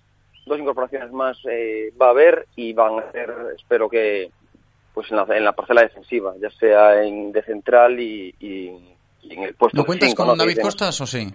[0.46, 4.30] dos incorporaciones más eh, va a haber y van a ser, espero que,
[4.94, 9.34] pues en la, en la parcela defensiva, ya sea en de central y, y- y
[9.34, 10.60] en el puesto ¿No cuentas cinco, con David.
[10.62, 11.28] Costas o sí?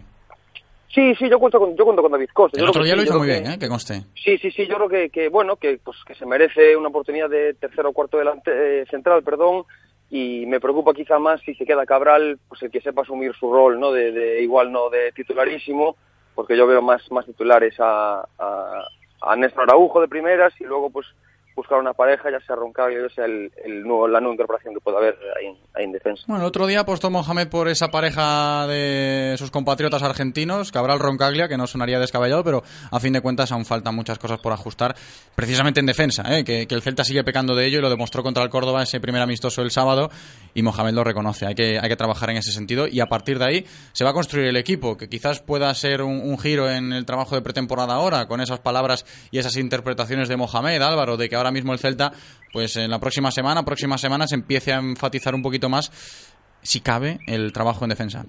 [0.94, 2.57] Sí, sí, yo cuento con, yo cuento con David Costa.
[2.59, 3.59] El Yo otro día que lo sí, hizo muy bien, que- ¿eh?
[3.59, 4.03] Que conste.
[4.14, 7.29] Sí, sí, sí, yo creo que, que bueno, que pues que se merece una oportunidad
[7.29, 8.51] de tercero o cuarto delante,
[8.83, 9.64] eh, central, perdón,
[10.11, 13.53] y me preocupa quizá más si se queda Cabral, pues el que sepa asumir su
[13.53, 13.90] rol, ¿no?
[13.90, 15.97] De, de igual no de titularísimo,
[16.37, 18.85] porque yo veo más más titulares a, a,
[19.23, 21.07] a Néstor Araujo de primeras y luego pues
[21.55, 24.81] buscar una pareja, ya sea Roncaglia, ya sea el, el nuevo, la nueva incorporación que
[24.81, 26.25] pueda haber ahí, ahí en defensa.
[26.27, 31.49] Bueno, el otro día apostó Mohamed por esa pareja de sus compatriotas argentinos, Cabral Roncaglia,
[31.49, 34.95] que no sonaría descabellado, pero a fin de cuentas aún faltan muchas cosas por ajustar,
[35.35, 36.45] precisamente en defensa, ¿eh?
[36.45, 39.01] que, que el Celta sigue pecando de ello y lo demostró contra el Córdoba ese
[39.01, 40.11] primer amistoso el sábado
[40.55, 41.47] y Mohamed lo reconoce.
[41.47, 44.11] Hay que, hay que trabajar en ese sentido y a partir de ahí se va
[44.11, 47.43] a construir el equipo, que quizás pueda ser un, un giro en el trabajo de
[47.43, 51.72] pretemporada ahora, con esas palabras y esas interpretaciones de Mohamed, Álvaro, de que ahora mismo
[51.72, 52.12] el Celta,
[52.52, 55.90] pues en la próxima semana, próximas semanas, empiece a enfatizar un poquito más
[56.64, 58.24] si cabe, el trabajo en defensa.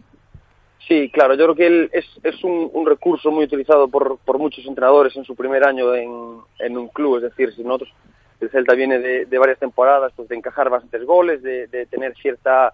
[0.87, 4.37] Sí, claro, yo creo que él es, es un, un recurso muy utilizado por, por
[4.37, 7.91] muchos entrenadores en su primer año en, en un club, es decir, si nosotros,
[8.39, 12.13] el Celta viene de, de varias temporadas, pues de encajar bastantes goles, de, de tener
[12.17, 12.71] cierta,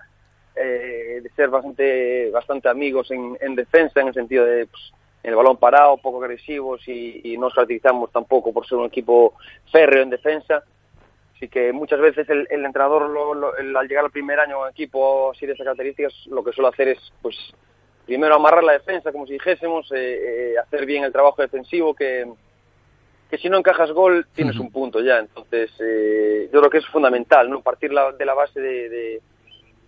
[0.56, 4.92] eh, de ser bastante, bastante amigos en, en defensa, en el sentido de pues,
[5.24, 9.34] el balón parado, poco agresivos y, y no nos caracterizamos tampoco por ser un equipo
[9.72, 10.64] férreo en defensa.
[11.36, 14.58] Así que muchas veces el, el entrenador, lo- lo- el- al llegar al primer año
[14.58, 17.36] a un equipo así de esas características, lo que suele hacer es, pues,
[18.06, 22.28] primero amarrar la defensa, como si dijésemos, eh, eh, hacer bien el trabajo defensivo, que,
[23.30, 25.20] que si no encajas gol tienes un punto ya.
[25.20, 27.62] Entonces, eh, yo creo que es fundamental, ¿no?
[27.62, 29.22] Partir la- de la base de, de,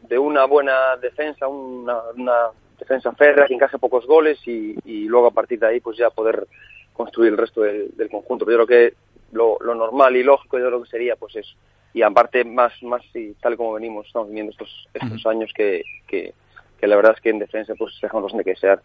[0.04, 2.48] de una buena defensa, una, una
[2.80, 6.10] defensa férrea que encaje pocos goles y, y luego a partir de ahí, pues ya
[6.10, 6.48] poder
[6.94, 8.46] construir el resto del, del conjunto.
[8.46, 8.94] Yo creo que
[9.32, 11.56] lo, lo normal y lógico yo creo que sería pues eso.
[11.94, 16.34] Y aparte más, más y tal como venimos, estamos viviendo estos, estos años que, que,
[16.80, 18.82] que la verdad es que en defensa pues dejamos bastante que desear.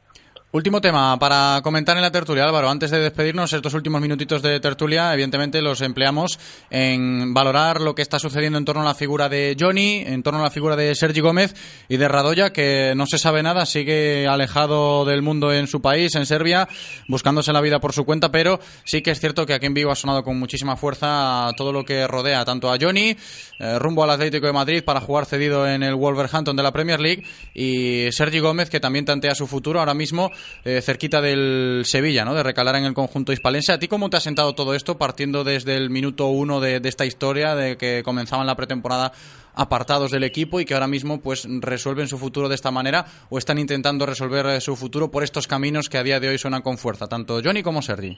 [0.50, 2.70] Último tema para comentar en la tertulia, Álvaro.
[2.70, 6.38] Antes de despedirnos, estos últimos minutitos de tertulia, evidentemente los empleamos
[6.70, 10.40] en valorar lo que está sucediendo en torno a la figura de Johnny, en torno
[10.40, 11.54] a la figura de Sergi Gómez
[11.87, 16.14] y de Radoya, que no se sabe nada, sigue alejado del mundo en su país,
[16.14, 16.66] en Serbia,
[17.08, 19.90] buscándose la vida por su cuenta, pero sí que es cierto que aquí en Vigo
[19.90, 23.14] ha sonado con muchísima fuerza todo lo que rodea tanto a Johnny,
[23.58, 27.00] eh, rumbo al Atlético de Madrid para jugar cedido en el Wolverhampton de la Premier
[27.00, 30.30] League, y Sergi Gómez, que también tantea su futuro ahora mismo
[30.64, 32.35] eh, cerquita del Sevilla, ¿no?
[32.35, 33.72] De recalar en el conjunto hispalense.
[33.72, 36.88] ¿A ti cómo te ha sentado todo esto partiendo desde el minuto uno de, de
[36.88, 39.12] esta historia, de que comenzaban la pretemporada
[39.59, 43.38] apartados del equipo y que ahora mismo pues resuelven su futuro de esta manera o
[43.38, 46.62] están intentando resolver eh, su futuro por estos caminos que a día de hoy suenan
[46.62, 48.16] con fuerza, tanto Johnny como Sergi?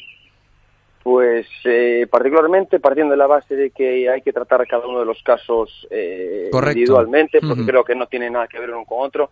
[1.02, 5.06] Pues eh, particularmente partiendo de la base de que hay que tratar cada uno de
[5.06, 9.30] los casos eh, individualmente, porque creo que no tiene nada que ver uno con otro.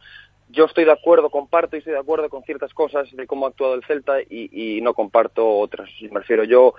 [0.51, 3.51] Yo estoy de acuerdo, comparto y estoy de acuerdo con ciertas cosas de cómo ha
[3.51, 5.91] actuado el Celta y, y no comparto otras.
[6.11, 6.75] Me refiero, yo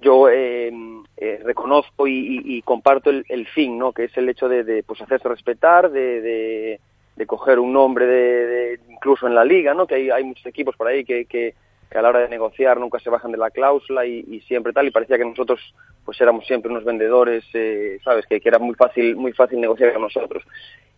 [0.00, 0.70] yo eh,
[1.16, 3.92] eh, reconozco y, y- comparto el, fin, ¿no?
[3.92, 6.80] Que es el hecho de, de, pues hacerse respetar, de, de,
[7.16, 9.86] de coger un nombre de, de- incluso en la liga, ¿no?
[9.86, 11.54] Que hay, hay muchos equipos por ahí que, que,
[11.90, 14.72] que a la hora de negociar nunca se bajan de la cláusula y, y siempre
[14.72, 15.60] tal y parecía que nosotros
[16.04, 19.92] pues éramos siempre unos vendedores, eh, sabes, que, que era muy fácil muy fácil negociar
[19.92, 20.42] con nosotros.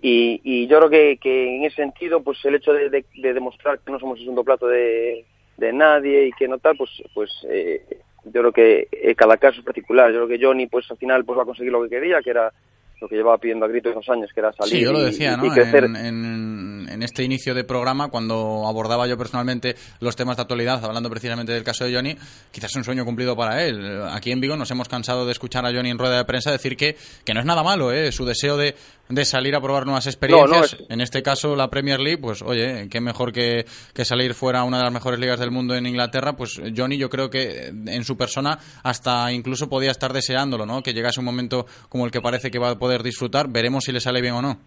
[0.01, 3.33] Y, y yo creo que, que en ese sentido, pues el hecho de, de- de
[3.35, 5.24] demostrar que no somos el segundo plato de,
[5.57, 7.83] de nadie y que no tal, pues, pues eh,
[8.24, 10.12] yo creo que eh, cada caso es particular.
[10.12, 12.31] Yo creo que Johnny, pues al final, pues va a conseguir lo que quería, que
[12.31, 12.53] era
[13.01, 15.33] lo que llevaba pidiendo a gritos dos años, que era salir Sí, yo lo decía,
[15.35, 15.46] y, ¿no?
[15.46, 15.85] y crecer.
[15.85, 16.67] En, en-
[16.98, 21.52] en este inicio de programa, cuando abordaba yo personalmente los temas de actualidad, hablando precisamente
[21.52, 22.16] del caso de Johnny,
[22.50, 24.02] quizás es un sueño cumplido para él.
[24.11, 26.76] Aquí en Vigo nos hemos cansado de escuchar a Johnny en rueda de prensa decir
[26.76, 28.11] que, que no es nada malo, ¿eh?
[28.11, 28.74] Su deseo de,
[29.09, 30.72] de salir a probar nuevas experiencias.
[30.74, 34.61] es- En este caso, la Premier League, pues oye, qué mejor que, que salir fuera
[34.61, 36.34] a una de las mejores ligas del mundo en Inglaterra.
[36.36, 40.82] Pues Johnny, yo creo que en su persona hasta incluso podía estar deseándolo, ¿no?
[40.82, 43.49] Que llegase un momento como el que parece que va a poder disfrutar.
[43.49, 44.59] Veremos si le sale bien o no.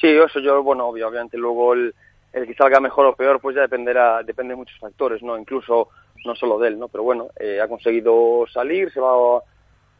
[0.00, 1.94] Sí, eso yo, bueno, obvio, obviamente luego el,
[2.32, 5.36] el que salga mejor o peor, pues ya dependerá, depende de muchos factores, ¿no?
[5.36, 5.88] Incluso
[6.24, 6.88] no solo de él, ¿no?
[6.88, 9.42] Pero bueno, eh, ha conseguido salir, se va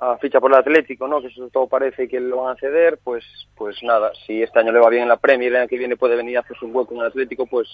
[0.01, 1.20] a ficha por el Atlético, ¿no?
[1.20, 3.24] Que eso todo parece que lo van a ceder, pues
[3.57, 5.96] pues nada, si este año le va bien en la Premier, el año que viene
[5.96, 7.68] puede venir a hacerse un hueco en el Atlético, pues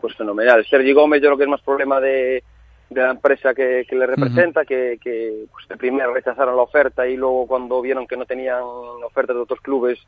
[0.00, 0.64] pues fenomenal.
[0.64, 2.42] Sergi Gómez yo creo que es más problema de,
[2.88, 7.06] de la empresa que, que le representa, que, que pues, de primero rechazaron la oferta
[7.06, 9.98] y luego cuando vieron que no tenían ofertas de otros clubes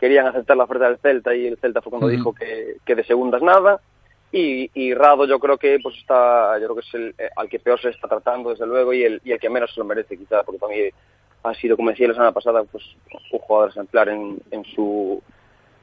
[0.00, 3.04] querían aceptar la oferta del Celta y el Celta fue cuando dijo que, que de
[3.04, 3.80] segundas nada.
[4.32, 7.48] Y, y Rado yo creo que pues está yo creo que es el eh, al
[7.48, 9.86] que peor se está tratando desde luego y el, y el que menos se lo
[9.86, 10.90] merece quizá porque también
[11.44, 12.84] ha sido como decía la semana pasada pues
[13.32, 15.22] un jugador ejemplar en, en su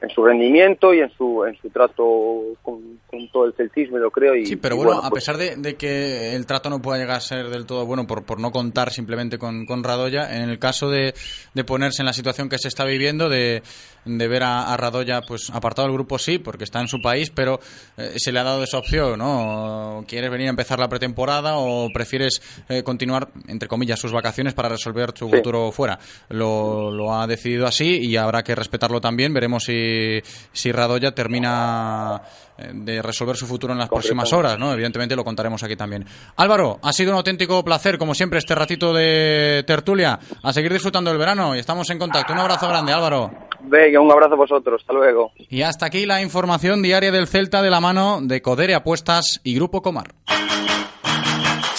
[0.02, 4.10] en su rendimiento y en su en su trato con, con todo el celtismo yo
[4.10, 6.82] creo y Sí, pero y bueno, a pues, pesar de, de que el trato no
[6.82, 10.36] pueda llegar a ser del todo bueno por, por no contar simplemente con, con Radoya,
[10.36, 11.14] en el caso de,
[11.54, 13.62] de ponerse en la situación que se está viviendo, de,
[14.04, 17.30] de ver a, a Radoya pues apartado del grupo, sí, porque está en su país,
[17.34, 17.60] pero
[17.96, 20.04] eh, se le ha dado esa opción, ¿no?
[20.06, 24.68] ¿Quieres venir a empezar la pretemporada o prefieres eh, continuar, entre comillas, sus vacaciones para
[24.68, 25.36] resolver su Sí.
[25.36, 25.98] futuro fuera?
[26.28, 29.32] Lo, lo ha decidido así y habrá que respetarlo también.
[29.32, 30.20] Veremos si,
[30.52, 32.20] si Radoya termina
[32.58, 34.72] eh, de resolver su futuro en las próximas horas, ¿no?
[34.72, 36.06] Evidentemente lo contaremos aquí también.
[36.36, 40.18] Álvaro, ha sido un auténtico placer, como siempre, este ratito de tertulia.
[40.42, 42.32] A seguir disfrutando del verano y estamos en contacto.
[42.32, 43.30] Un abrazo grande, Álvaro.
[43.66, 47.62] Venga un abrazo a vosotros hasta luego Y hasta aquí la información diaria del Celta
[47.62, 50.14] de la mano de Codere Apuestas y Grupo Comar.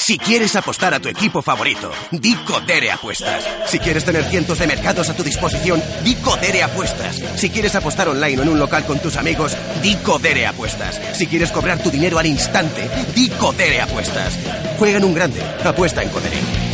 [0.06, 3.44] Si quieres apostar a tu equipo favorito, di Codere Apuestas.
[3.66, 7.16] Si quieres tener cientos de mercados a tu disposición, di Codere Apuestas.
[7.36, 11.02] Si quieres apostar online o en un local con tus amigos, di Codere Apuestas.
[11.18, 14.38] Si quieres cobrar tu dinero al instante, di Codere Apuestas.
[14.78, 16.64] Juega en un grande, apuesta en Codere.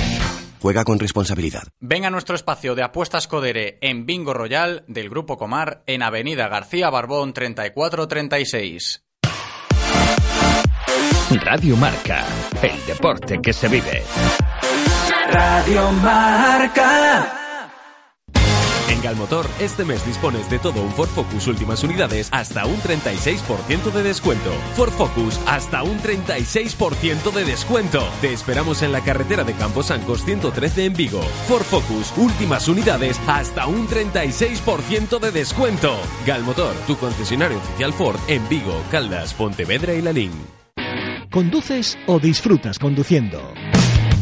[0.62, 1.64] Juega con responsabilidad.
[1.80, 6.48] Venga a nuestro espacio de apuestas Codere en Bingo Royal del Grupo Comar en Avenida
[6.50, 9.04] García Barbón 3436.
[11.44, 12.26] Radio Marca,
[12.62, 14.04] el deporte que se vive.
[15.32, 17.41] Radio Marca.
[18.92, 23.90] En Galmotor, este mes dispones de todo un Ford Focus últimas unidades hasta un 36%
[23.90, 24.52] de descuento.
[24.76, 28.04] Ford Focus hasta un 36% de descuento.
[28.20, 31.22] Te esperamos en la carretera de Camposancos 113 en Vigo.
[31.48, 35.98] Ford Focus últimas unidades hasta un 36% de descuento.
[36.28, 40.34] Galmotor, tu concesionario oficial Ford en Vigo, Caldas, Pontevedra y Lalín.
[41.32, 43.54] ¿Conduces o disfrutas conduciendo?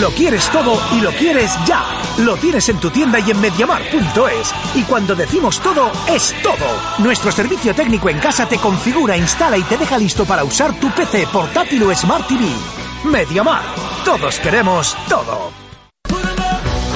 [0.00, 1.84] Lo quieres todo y lo quieres ya.
[2.18, 4.52] Lo tienes en tu tienda y en mediamar.es.
[4.74, 6.66] Y cuando decimos todo, es todo.
[6.98, 10.90] Nuestro servicio técnico en casa te configura, instala y te deja listo para usar tu
[10.90, 12.44] PC, portátil o Smart TV.
[13.04, 13.62] Mediamar.
[14.04, 15.63] Todos queremos todo.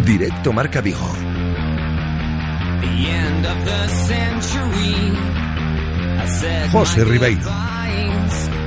[0.00, 1.12] Directo Marca Vigo.
[6.72, 7.50] José Ribeiro.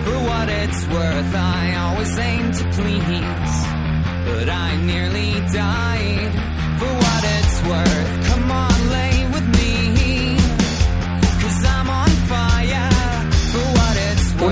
[0.03, 3.55] For what it's worth, I always aim to please.
[4.25, 6.33] But I nearly died.
[6.79, 8.89] For what it's worth, come on,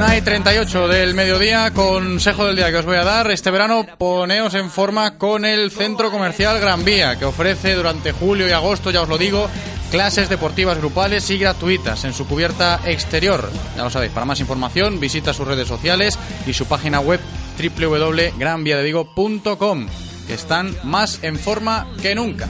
[0.03, 3.31] Una y 38 del mediodía, consejo del día que os voy a dar.
[3.31, 8.45] Este verano poneos en forma con el Centro Comercial Gran Vía, que ofrece durante julio
[8.45, 9.49] y agosto, ya os lo digo,
[9.91, 13.49] clases deportivas grupales y gratuitas en su cubierta exterior.
[13.77, 17.21] Ya lo sabéis, para más información visita sus redes sociales y su página web
[17.57, 19.87] www.granviadevigo.com,
[20.27, 22.49] que están más en forma que nunca.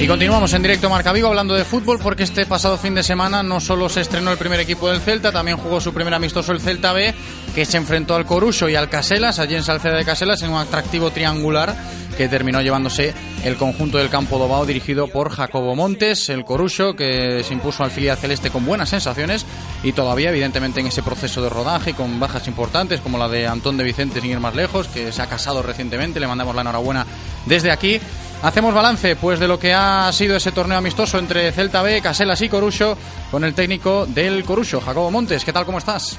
[0.00, 3.42] Y continuamos en directo Marca Vigo hablando de fútbol porque este pasado fin de semana
[3.42, 6.60] no solo se estrenó el primer equipo del Celta, también jugó su primer amistoso el
[6.62, 7.14] Celta B,
[7.54, 10.58] que se enfrentó al Coruso y al Caselas, allí en Salceda de Caselas, en un
[10.58, 11.76] atractivo triangular
[12.16, 13.12] que terminó llevándose
[13.44, 17.90] el conjunto del campo Dobao dirigido por Jacobo Montes, el Corucho, que se impuso al
[17.90, 19.44] filial celeste con buenas sensaciones
[19.82, 23.76] y todavía evidentemente en ese proceso de rodaje con bajas importantes como la de Antón
[23.76, 27.06] de Vicente sin ir más lejos, que se ha casado recientemente, le mandamos la enhorabuena
[27.44, 28.00] desde aquí.
[28.42, 32.40] Hacemos balance pues de lo que ha sido ese torneo amistoso entre Celta B, Caselas
[32.40, 32.96] y Corucho
[33.30, 35.44] con el técnico del Corucho, Jacobo Montes.
[35.44, 35.66] ¿Qué tal?
[35.66, 36.18] ¿Cómo estás?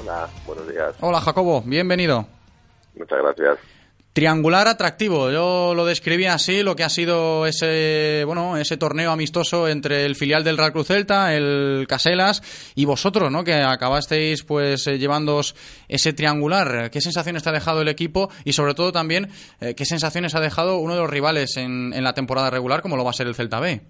[0.00, 0.96] Hola, buenos días.
[1.00, 2.26] Hola Jacobo, bienvenido.
[2.96, 3.58] Muchas gracias.
[4.12, 9.68] Triangular atractivo, yo lo describí así, lo que ha sido ese, bueno, ese torneo amistoso
[9.68, 13.44] entre el filial del Real Cruz Celta, el Caselas y vosotros, ¿no?
[13.44, 15.54] Que acabasteis pues eh, llevándoos
[15.88, 16.90] ese triangular.
[16.90, 19.28] ¿Qué sensaciones te ha dejado el equipo y sobre todo también
[19.60, 22.96] eh, qué sensaciones ha dejado uno de los rivales en, en, la temporada regular como
[22.96, 23.80] lo va a ser el Celta B?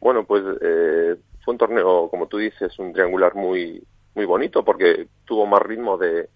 [0.00, 3.82] Bueno, pues eh, fue un torneo, como tú dices, un triangular muy
[4.14, 6.28] muy bonito porque tuvo más ritmo de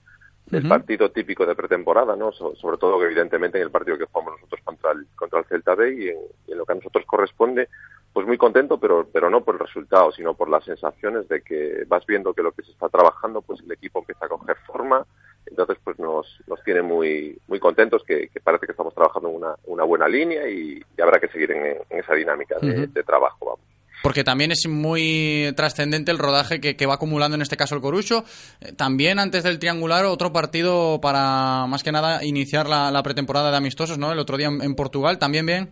[0.51, 2.32] el partido típico de pretemporada, ¿no?
[2.32, 5.74] sobre todo que evidentemente en el partido que jugamos nosotros contra el, contra el Celta
[5.74, 7.68] B y en, lo que a nosotros corresponde,
[8.12, 11.84] pues muy contento, pero, pero no por el resultado, sino por las sensaciones de que
[11.86, 15.07] vas viendo que lo que se está trabajando, pues el equipo empieza a coger forma,
[15.46, 19.55] entonces pues nos, nos tiene muy, muy contentos, que, parece que estamos trabajando en una,
[19.66, 23.68] una buena línea y, habrá que seguir en, esa dinámica de, de trabajo, vamos.
[24.03, 28.24] Porque también es muy trascendente el rodaje que, va acumulando en este caso el Corucho.
[28.61, 33.57] Eh, también antes del triangular otro partido para más que nada iniciar la, pretemporada de
[33.57, 34.12] amistosos, ¿no?
[34.12, 35.70] El otro día en, Portugal, ¿también bien?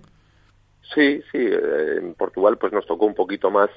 [0.94, 3.68] Sí, sí, eh, en Portugal pues nos tocó un poquito más,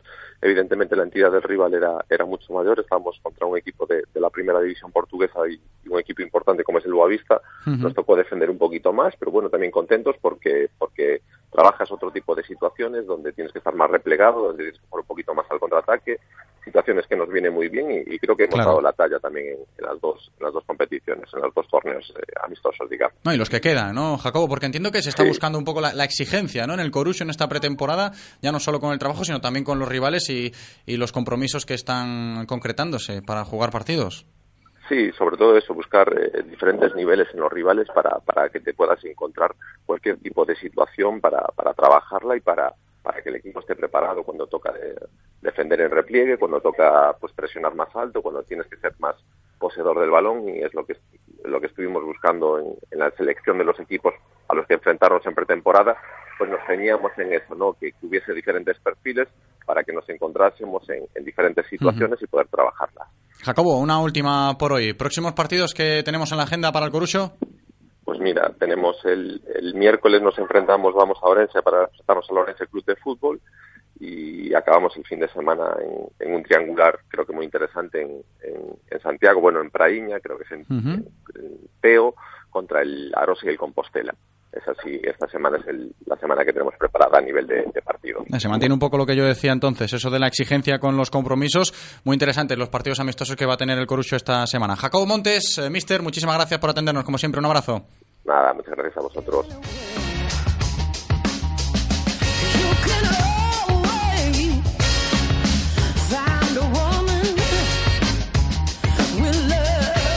[0.41, 4.29] evidentemente la entidad del rival era, era mucho mayor, estábamos contra un equipo de, la
[4.29, 8.59] primera división portuguesa y, un equipo importante como es el Boavista, nos tocó defender un
[8.59, 11.21] poquito más, pero bueno, también contentos porque, porque
[11.51, 15.01] trabajas otro tipo de situaciones donde tienes que estar más replegado, donde tienes que jugar
[15.01, 16.19] un poquito más al contraataque,
[16.63, 19.85] situaciones que nos viene muy bien y, creo que hemos dado la talla también en,
[19.85, 23.15] las dos en las dos competiciones, en los dos torneos eh, amistosos, digamos.
[23.23, 24.47] No, y los que quedan, ¿no, Jacobo?
[24.47, 26.73] Porque entiendo que se está buscando un poco la, exigencia, ¿no?
[26.73, 29.79] En el Corucho en esta pretemporada, ya no solo con el trabajo, sino también con
[29.79, 30.51] los rivales y,
[30.85, 34.25] y los compromisos que están concretándose para jugar partidos.
[34.89, 38.73] Sí, sobre todo eso, buscar eh, diferentes niveles en los rivales para, para que te
[38.73, 42.73] puedas encontrar cualquier tipo de situación para, para trabajarla y para,
[43.03, 44.73] para que el equipo esté preparado cuando toca
[45.41, 49.15] defender en repliegue, cuando toca pues presionar más alto, cuando tienes que ser más
[49.59, 50.95] poseedor del balón y es lo que
[51.43, 54.13] lo que estuvimos buscando en, en la selección de los equipos
[54.49, 55.95] a los que enfrentarnos en pretemporada,
[56.37, 57.73] pues nos ceñíamos en eso, ¿no?
[57.73, 59.27] Que, hubiese diferentes perfiles
[59.65, 63.07] para que nos encontrásemos en, diferentes situaciones y poder trabajarlas.
[63.43, 64.93] Jacobo, una última por hoy.
[64.93, 67.33] ¿Próximos partidos que tenemos en la agenda para el Corucho?
[68.03, 69.41] Pues mira, tenemos el,
[69.75, 73.39] miércoles nos enfrentamos, vamos a Orense para enfrentarnos al Orense Club de Fútbol
[73.99, 75.75] y acabamos el fin de semana
[76.19, 80.51] en, un triangular, creo que muy interesante en, Santiago, bueno, en Praíña, creo que es
[80.51, 81.05] en,
[81.81, 82.15] Peo,
[82.49, 84.13] contra el Aros y el Compostela
[84.51, 85.65] es así, esta semana es
[86.05, 88.23] la semana que tenemos preparada a nivel de, partido.
[88.37, 91.11] Se mantiene un poco lo que yo decía entonces, eso de la exigencia con los
[91.11, 94.75] compromisos, muy interesante los partidos amistosos que va a tener el Corucho esta semana.
[94.75, 97.85] Jacobo Montes, eh, Mister, muchísimas gracias por atendernos, como siempre, un abrazo.
[98.25, 100.08] Nada, muchas gracias a vosotros.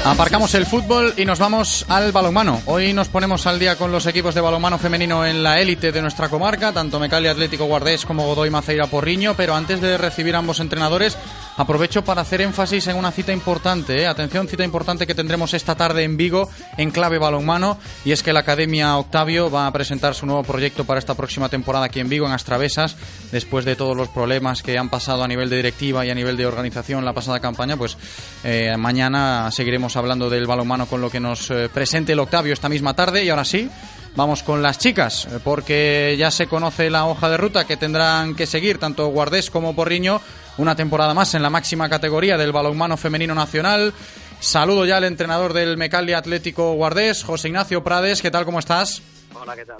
[0.04, 2.60] Aparcamos el fútbol y nos vamos al balonmano.
[2.66, 6.02] Hoy nos ponemos al día con los equipos de balonmano femenino en la élite de
[6.02, 10.38] nuestra comarca, tanto Mecali Atlético Guardés como Godoy Maceira Porriño, pero antes de recibir a
[10.38, 11.16] ambos entrenadores,
[11.56, 14.02] aprovecho para hacer énfasis en una cita importante.
[14.02, 14.08] ¿eh?
[14.08, 18.32] Atención, cita importante que tendremos esta tarde en Vigo, en clave balonmano, y es que
[18.32, 22.08] la Academia Octavio va a presentar su nuevo proyecto para esta próxima temporada aquí en
[22.08, 22.96] Vigo, en Astravesas,
[23.30, 26.36] después de todos los problemas que han pasado a nivel de directiva y a nivel
[26.36, 27.96] de organización la pasada campaña, pues
[28.42, 32.68] eh, mañana seguiremos hablando del balonmano con lo que nos eh, presente el Octavio esta
[32.68, 33.68] misma tarde y ahora sí,
[34.14, 38.34] vamos con las chicas, eh, porque ya se conoce la hoja de ruta que tendrán
[38.34, 40.20] que seguir tanto Guardés como Porriño
[40.58, 43.92] una temporada más en la máxima categoría del balonmano femenino nacional.
[44.40, 48.44] Saludo ya al entrenador del Mecalia Atlético Guardés, José Ignacio Prades, ¿qué tal?
[48.44, 49.02] ¿Cómo estás?
[49.34, 49.78] Hola, ¿qué tal?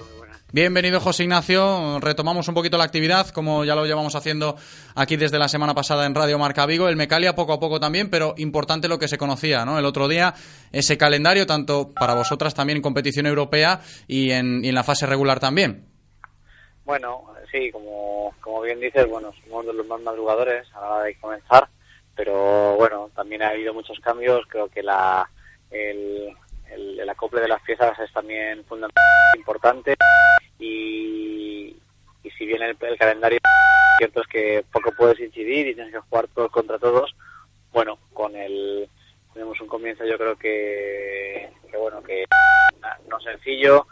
[0.53, 4.55] Bienvenido José Ignacio, retomamos un poquito la actividad como ya lo llevamos haciendo
[4.93, 8.11] aquí desde la semana pasada en Radio Marca Vigo, el Mecalia poco a poco también,
[8.11, 9.79] pero importante lo que se conocía, ¿no?
[9.79, 10.35] El otro día
[10.71, 15.87] ese calendario tanto para vosotras también en competición europea y en, la fase regular también.
[16.85, 21.15] Bueno, sí, como, bien dices, bueno, somos de los más madrugadores a la hora de
[21.15, 21.67] comenzar,
[22.15, 25.27] pero bueno, también ha habido muchos cambios, creo que la
[25.71, 26.37] el,
[26.73, 29.03] el, acople de las piezas es también fundamental,
[29.35, 29.95] importante.
[30.59, 31.75] Y,
[32.23, 33.39] y si bien el, calendario
[33.97, 37.15] cierto es que poco puedes incidir y tienes que jugar todos contra todos,
[37.71, 38.87] bueno, con el
[39.33, 42.25] tenemos un comienzo yo creo que, que bueno, que
[43.09, 43.87] no sencillo,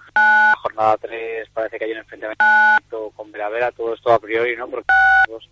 [0.61, 4.67] jornada 3 parece que hay un enfrentamiento con Veravera, todo esto a priori, ¿no?
[4.67, 4.87] Porque
[5.27, 5.45] pues,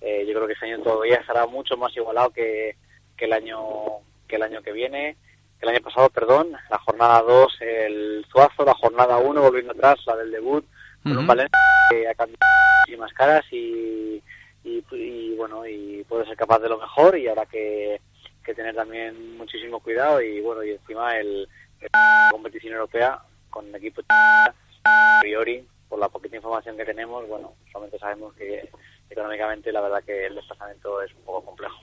[0.00, 2.74] eh, yo creo que este año todavía estará mucho más igualado que,
[3.16, 5.16] que el año que el año que viene,
[5.60, 10.16] el año pasado, perdón, la jornada 2 el Zuazo, la jornada 1 volviendo atrás, la
[10.16, 10.64] del debut,
[11.02, 11.26] con un.
[11.26, 11.58] Valencia
[11.90, 12.38] que ha cambiado
[12.80, 14.22] muchísimas caras y,
[14.64, 18.00] y, y, bueno, y puede ser capaz de lo mejor y habrá que,
[18.44, 21.48] que tener también muchísimo cuidado y bueno, y encima el,
[21.80, 21.90] el
[22.30, 23.18] competición europea
[23.50, 28.68] con el equipo a priori, por la poquita información que tenemos, bueno, solamente sabemos que
[29.08, 31.76] económicamente la verdad que el desplazamiento es un poco complejo.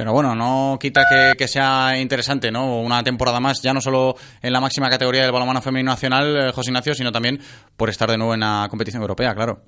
[0.00, 1.02] Pero bueno, no quita
[1.36, 2.80] que, sea interesante, ¿no?
[2.80, 6.52] Una temporada más, ya no solo en la máxima categoría del balonmano femenino nacional, eh,
[6.52, 7.38] José Ignacio, sino también
[7.76, 9.58] por estar de nuevo en la competición europea, claro.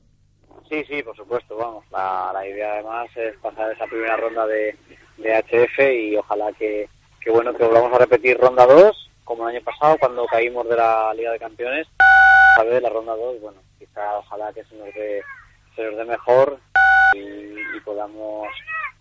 [0.71, 1.85] Sí, sí, por supuesto, vamos.
[1.93, 4.75] La, idea además es pasar esa primera ronda de,
[5.19, 6.89] HF y ojalá que,
[7.21, 10.77] que bueno que volvamos a repetir ronda 2 como el año pasado cuando caímos de
[10.77, 11.87] la Liga de Campeones.
[12.59, 15.21] A ver, la ronda 2, bueno, quizá ojalá que se nos dé,
[15.77, 16.59] se nos dé mejor
[17.15, 18.49] y podamos,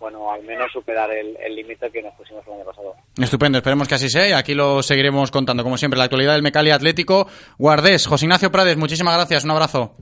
[0.01, 2.95] bueno, al menos superar el límite que nos pusimos el año pasado.
[3.21, 6.43] Estupendo, esperemos que así sea y aquí lo seguiremos contando, como siempre, la actualidad del
[6.43, 7.27] Mecali Atlético.
[7.57, 9.95] Guardés, José Ignacio Prades, muchísimas gracias, un abrazo.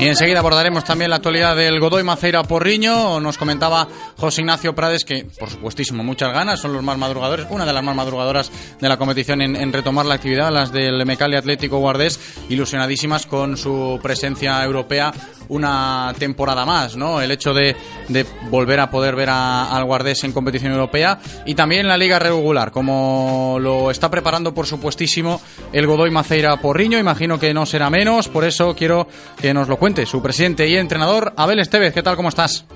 [0.00, 3.18] Y enseguida abordaremos también la actualidad del Godoy Maceira Porriño.
[3.18, 7.66] Nos comentaba José Ignacio Prades que, por supuestísimo, muchas ganas, son los más madrugadores, una
[7.66, 11.34] de las más madrugadoras de la competición en, en retomar la actividad, las del Mecali
[11.36, 15.12] Atlético Guardés, ilusionadísimas con su presencia europea
[15.48, 17.20] una temporada más, ¿no?
[17.20, 17.74] El hecho de,
[18.08, 22.20] de volver a poder ver a- al Guardés en competición europea y también la liga
[22.20, 25.40] regular, como lo está preparando, por supuestísimo,
[25.72, 26.98] el Godoy Maceira Porriño.
[26.98, 29.08] Imagino que no será menos, por eso quiero
[29.40, 31.94] que nos lo cuente su presidente y entrenador, Abel Estevez.
[31.94, 32.14] ¿Qué tal?
[32.14, 32.66] ¿Cómo estás?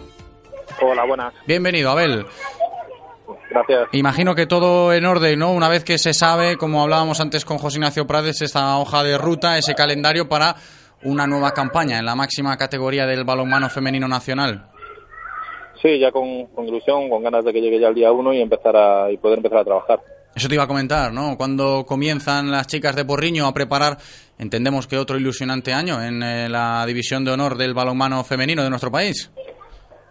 [0.81, 1.35] Hola, buenas.
[1.47, 2.25] Bienvenido, Abel.
[3.51, 3.89] Gracias.
[3.93, 5.53] Imagino que todo en orden, ¿no?
[5.53, 9.19] Una vez que se sabe, como hablábamos antes con José Ignacio Prades, esta hoja de
[9.19, 10.57] ruta, ese calendario para
[11.03, 14.71] una nueva campaña en la máxima categoría del balonmano femenino nacional.
[15.83, 18.41] Sí, ya con, con ilusión, con ganas de que llegue ya el día uno y
[18.41, 20.01] empezar a y poder empezar a trabajar.
[20.35, 21.37] Eso te iba a comentar, ¿no?
[21.37, 23.99] Cuando comienzan las chicas de Porriño a preparar,
[24.39, 28.71] entendemos que otro ilusionante año en eh, la división de honor del balonmano femenino de
[28.71, 29.31] nuestro país.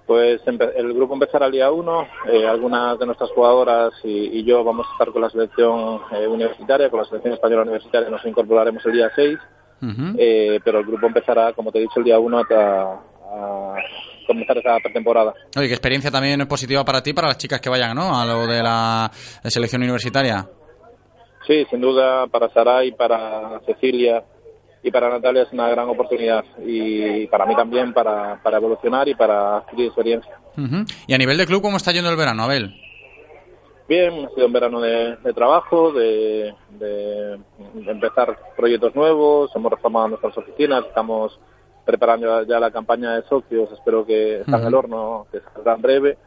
[0.06, 2.06] Pues el grupo empezará el día uno.
[2.32, 6.28] eh, algunas de nuestras jugadoras y, y yo vamos a estar con la selección eh,
[6.28, 8.10] universitaria, con la selección española universitaria.
[8.10, 9.38] Nos incorporaremos el día 6,
[10.18, 13.76] eh, pero el grupo empezará, como te he dicho, el día 1 a, a
[14.32, 15.34] comenzar esa pretemporada.
[15.58, 18.20] Oye, qué experiencia también positiva para ti, para las chicas que vayan, ¿no?
[18.20, 19.10] A lo de la
[19.44, 20.48] selección universitaria.
[21.48, 24.24] Sí, sin duda para Saray, para Cecilia
[24.84, 29.16] y para Natalia es una gran oportunidad y para mí también para, para evolucionar y
[29.16, 30.38] para adquirir experiencia.
[30.58, 30.86] Ujú.
[31.08, 32.74] Y a nivel de club, ¿cómo está yendo el verano, Abel?
[33.88, 37.40] Bien, ha sido un verano de, de trabajo, de, de
[37.88, 41.38] empezar proyectos nuevos, hemos reformado nuestras oficinas, estamos
[41.86, 45.82] preparando ya la campaña de socios, espero que está en el horno, que saldrá en
[45.82, 46.18] breve.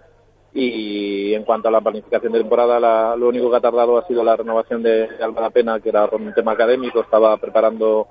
[0.53, 4.07] Y en cuanto a la planificación de temporada, la- lo único que ha tardado ha
[4.07, 8.07] sido la renovación de, Alba la Pena, que era un tema académico, estaba preparando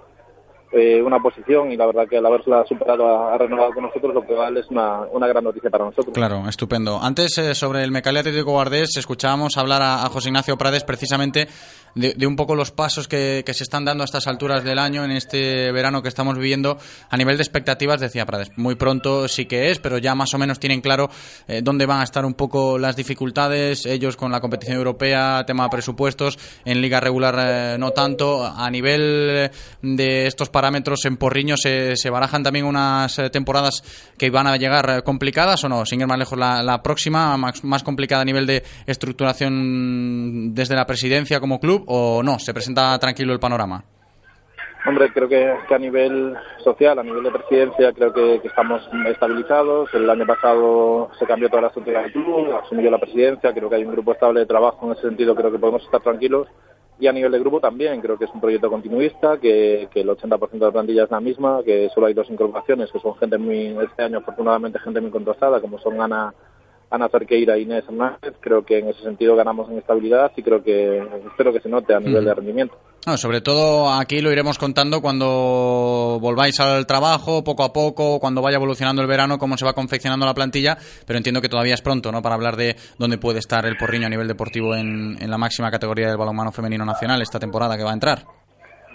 [0.76, 4.12] eh, una posición y la verdad que al haberla superado ha, ha renovado con nosotros,
[4.14, 6.14] lo que vale es una, una gran noticia para nosotros.
[6.16, 7.00] Claro, estupendo.
[7.00, 11.48] Antes, eh, sobre el Mecali Atlético Guardés, escuchábamos hablar a, a José Ignacio Prades precisamente
[11.96, 15.04] de, un poco los pasos que, que se están dando a estas alturas del año,
[15.04, 16.78] en este verano que estamos viviendo.
[17.10, 20.38] A nivel de expectativas, decía Prades, muy pronto sí que es, pero ya más o
[20.38, 21.10] menos tienen claro
[21.48, 25.64] eh, dónde van a estar un poco las dificultades, ellos con la competición europea, tema
[25.64, 28.46] de presupuestos, en liga regular eh, no tanto.
[28.46, 33.84] A nivel de estos parámetros en Porriño, ¿se, se barajan también unas eh, temporadas
[34.18, 35.86] que van a llegar complicadas o no?
[35.86, 40.76] Sin ir más lejos, la, la próxima, más, más complicada a nivel de estructuración desde
[40.76, 42.40] la presidencia como o no?
[42.40, 43.84] ¿Se presenta tranquilo el panorama?
[44.86, 49.90] Hombre, creo que, a nivel social, a nivel de presidencia, creo que, que estamos estabilizados.
[49.94, 53.78] El año pasado se cambió toda la estructura del club, asumió la presidencia, creo que
[53.78, 56.50] hay un grupo estable de trabajo en ese sentido, creo que podemos estar tranquilos.
[57.00, 60.10] Y a nivel de grupo también, creo que es un proyecto continuista, que, que el
[60.10, 63.38] 80% de la plantilla es la misma, que solo hay dos incorporaciones, que son gente
[63.38, 66.34] muy, este año afortunadamente gente muy contrastada, como son Ana,
[66.94, 68.36] Ana Cerqueira e Inés Hernández.
[68.40, 71.94] Creo que en ese sentido ganamos en estabilidad y creo que espero que se note
[71.96, 72.26] a nivel Ujú.
[72.26, 72.78] de rendimiento.
[73.08, 78.42] No, sobre todo aquí lo iremos contando cuando volváis al trabajo, poco a poco, cuando
[78.42, 81.82] vaya evolucionando el verano, cómo se va confeccionando la plantilla, pero entiendo que todavía es
[81.82, 82.22] pronto, ¿no?
[82.22, 85.72] Para hablar de dónde puede estar el Porriño a nivel deportivo en, en la máxima
[85.72, 88.26] categoría del balonmano femenino nacional esta temporada que va a entrar.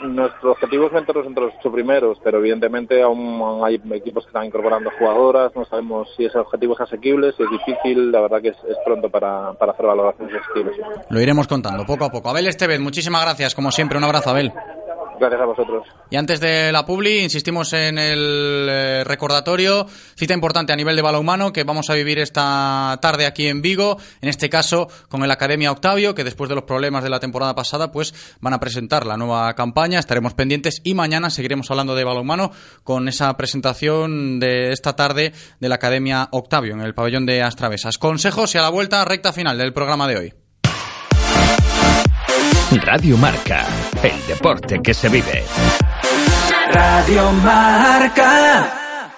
[0.01, 4.45] Nuestro objetivo es meternos entre los ocho primeros, pero evidentemente aún hay equipos que están
[4.47, 8.49] incorporando jugadoras, no sabemos si ese objetivo es asequible, si es difícil, la verdad que
[8.49, 10.73] es, pronto para, para hacer valoraciones de ese estilo.
[11.11, 12.31] Lo iremos contando poco a poco.
[12.31, 14.53] Abel Estevez, muchísimas gracias, como siempre, un abrazo, Abel.
[15.19, 15.87] Gracias a vosotros.
[16.11, 21.03] Y antes de la publi, insistimos en el eh, recordatorio, cita importante a nivel de
[21.03, 25.31] balonmano que vamos a vivir esta tarde aquí en Vigo, en este caso con el
[25.31, 29.07] Academia Octavio, que después de los problemas de la temporada pasada, pues van a presentar
[29.07, 32.51] la nueva campaña, estaremos pendientes y mañana seguiremos hablando de balonmano
[32.85, 37.99] con esa presentación de esta tarde de la Academia Octavio en el pabellón de Astravesas.
[37.99, 40.48] Consejos y a la vuelta recta final del programa de hoy.
[42.71, 43.65] Radio Marca,
[44.03, 45.43] el deporte que se vive.
[46.71, 49.11] Radio Marca.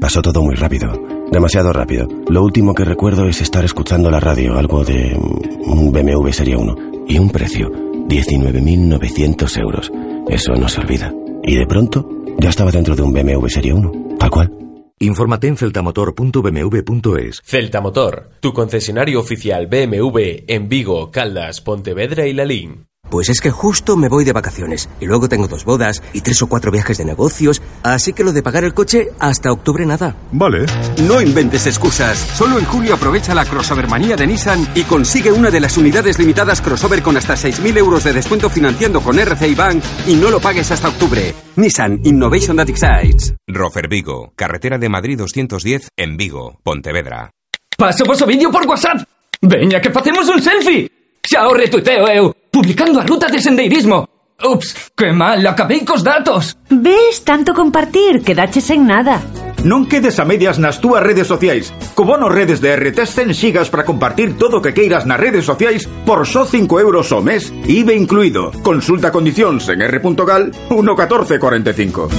[0.00, 0.92] Pasó todo muy rápido,
[1.30, 2.08] demasiado rápido.
[2.30, 6.56] Lo último que recuerdo es estar escuchando la radio, algo de mm, un BMW Serie
[6.56, 6.76] 1.
[7.08, 9.92] Y un precio, 19.900 euros.
[10.26, 11.12] Eso no se olvida.
[11.42, 12.08] Y de pronto,
[12.38, 14.50] ya estaba dentro de un BMW Serie 1, tal cual.
[15.00, 17.42] Infórmate en celtamotor.bmw.es.
[17.44, 22.88] Celtamotor, tu concesionario oficial BMW en Vigo, Caldas, Pontevedra y Lalín.
[23.10, 26.42] Pues es que justo me voy de vacaciones y luego tengo dos bodas y tres
[26.42, 30.16] o cuatro viajes de negocios, así que lo de pagar el coche hasta octubre nada.
[30.32, 30.66] Vale.
[31.02, 32.18] No inventes excusas.
[32.18, 36.18] Solo en julio aprovecha la crossover manía de Nissan y consigue una de las unidades
[36.18, 40.40] limitadas crossover con hasta 6.000 euros de descuento financiando con RCI Bank y no lo
[40.40, 41.34] pagues hasta octubre.
[41.56, 43.34] Nissan Innovation That Excites.
[43.46, 47.30] Rofer Vigo, carretera de Madrid 210 en Vigo, Pontevedra.
[47.76, 49.02] Paso vosso vídeo por WhatsApp.
[49.40, 50.90] Veña que facemos un selfie.
[51.22, 54.08] Xa o retuiteo eu, publicando a ruta de sendeirismo.
[54.42, 56.58] Ups, que mal, acabei cos datos.
[56.68, 59.22] Ves, tanto compartir, quedaches en nada.
[59.62, 61.70] Non quedes a medias nas túas redes sociais.
[61.94, 65.46] Co bono redes de RT 100 xigas para compartir todo o que queiras nas redes
[65.46, 68.50] sociais por só 5 euros ao mes, IVE incluído.
[68.66, 72.10] Consulta condicións en r.gal 11445.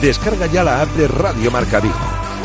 [0.00, 2.17] Descarga ya la app de Radio Marca Vigo.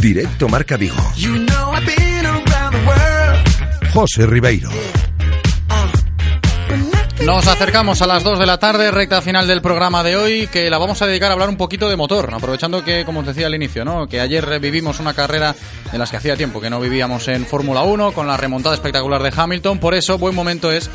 [0.00, 0.96] Directo Marca Vigo.
[3.92, 4.70] José Ribeiro.
[7.24, 10.70] Nos acercamos a las 2 de la tarde, recta final del programa de hoy, que
[10.70, 13.48] la vamos a dedicar a hablar un poquito de motor, aprovechando que, como os decía
[13.48, 14.06] al inicio, ¿no?
[14.06, 15.54] que ayer vivimos una carrera
[15.90, 19.22] de las que hacía tiempo que no vivíamos en Fórmula 1, con la remontada espectacular
[19.22, 20.88] de Hamilton, por eso buen momento es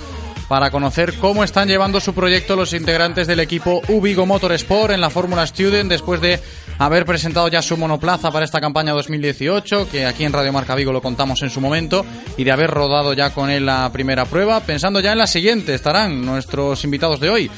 [0.53, 5.09] para conocer cómo están llevando su proyecto los integrantes del equipo Ubigo Motorsport en la
[5.09, 6.39] Fórmula Student después de
[6.77, 10.93] haber presentado ya su monoplaza para esta campaña 2018, que aquí en Radio Marca Vigo
[10.93, 12.05] lo contamos en su momento,
[12.37, 14.59] y de haber rodado ya con él la primera prueba.
[14.59, 17.51] Pensando ya en la siguiente, estarán nuestros invitados de hoy.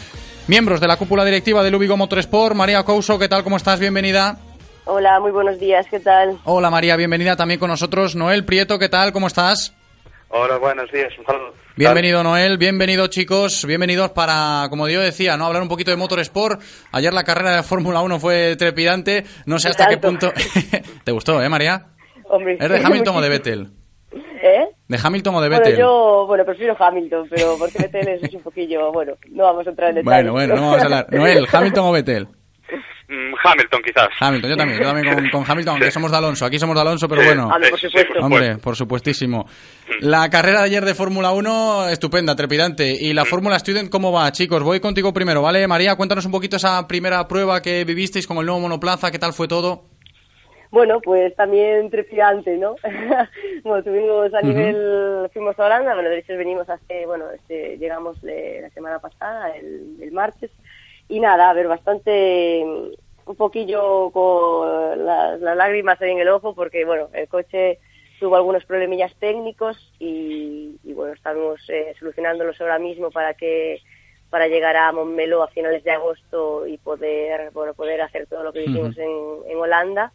[0.47, 3.43] Miembros de la cúpula directiva del Ubigo Motorsport, María Couso, ¿qué tal?
[3.43, 3.77] ¿Cómo estás?
[3.77, 4.37] Bienvenida.
[4.85, 6.39] Hola, muy buenos días, ¿qué tal?
[6.45, 8.15] Hola María, bienvenida también con nosotros.
[8.15, 9.11] Noel Prieto, ¿qué tal?
[9.11, 9.73] ¿Cómo estás?
[10.29, 11.13] Hola, buenos días.
[11.75, 16.61] Bienvenido Noel, bienvenido chicos, bienvenidos para, como yo decía, no hablar un poquito de Motorsport.
[16.91, 20.31] Ayer la carrera de Fórmula 1 fue trepidante, no sé hasta qué punto...
[21.03, 21.85] ¿Te gustó, eh María?
[22.25, 23.69] Hombre, ¿Es de Hamilton o de Vettel?
[24.13, 24.65] ¿Eh?
[24.87, 25.79] ¿De Hamilton o de Bueno, Vettel?
[25.79, 29.89] yo, bueno, prefiero Hamilton, pero porque Vettel es un poquillo, bueno, no vamos a entrar
[29.89, 30.31] en detalles.
[30.31, 31.07] Bueno, bueno, no vamos a hablar.
[31.11, 32.27] Noel, ¿Hamilton o Vettel?
[33.07, 34.07] Mm, Hamilton, quizás.
[34.19, 36.45] Hamilton, yo también, yo también con, con Hamilton, aunque somos de Alonso.
[36.45, 37.47] Aquí somos de Alonso, pero Sí, bueno.
[37.47, 37.99] hombre, por supuesto.
[37.99, 39.45] Sí, por Hombre, por supuestísimo.
[39.99, 42.91] La carrera de ayer de Fórmula 1, estupenda, trepidante.
[42.99, 44.63] ¿Y la Fórmula Student cómo va, chicos?
[44.63, 45.67] Voy contigo primero, ¿vale?
[45.67, 49.33] María, cuéntanos un poquito esa primera prueba que vivisteis con el nuevo monoplaza, ¿qué tal
[49.33, 49.83] fue todo?
[50.71, 52.75] Bueno, pues también trepidante, ¿no?
[53.63, 58.19] bueno, tuvimos a nivel, fuimos a Holanda, bueno, de hecho venimos hace, bueno, este, llegamos
[58.21, 60.51] de la semana pasada, el, el martes,
[61.07, 66.53] y nada, a ver, bastante, mm, un poquillo con las, las lágrimas en el ojo,
[66.53, 67.79] porque, bueno, el coche
[68.19, 73.81] tuvo algunos problemillas técnicos y, y, bueno, estamos eh, solucionándolos ahora mismo para que
[74.29, 78.51] para llegar a Montmeló a finales de agosto y poder bueno poder hacer todo lo
[78.51, 79.09] que hicimos en,
[79.47, 80.11] en Holanda.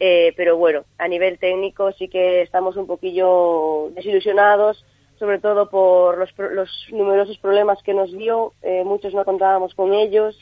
[0.00, 4.84] Eh, pero bueno a nivel técnico sí que estamos un poquillo desilusionados
[5.22, 9.94] sobre todo por los, los numerosos problemas que nos dio, eh, muchos no contábamos con
[9.94, 10.36] ellos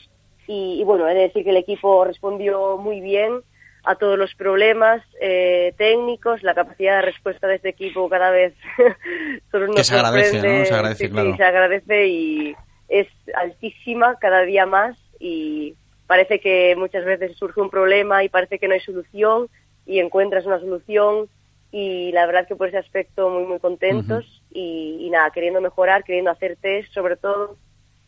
[0.47, 3.41] y, y bueno, he de decir que el equipo respondió muy bien
[3.83, 8.55] a todos los problemas eh, técnicos, la capacidad de respuesta de este equipo cada vez
[9.51, 10.37] solo nos Que se agradece.
[10.41, 10.65] ¿no?
[10.65, 11.37] Se agradece, Sí, sí, claro.
[11.37, 12.55] se agradece y
[12.89, 15.75] es altísima cada día más y
[16.07, 19.45] parece que muchas veces surge un problema y parece que no hay solución
[19.85, 21.27] y encuentras una solución
[21.71, 26.03] y la verdad que por ese aspecto muy muy contentos y, y nada, queriendo mejorar,
[26.03, 27.57] queriendo hacer test sobre todo,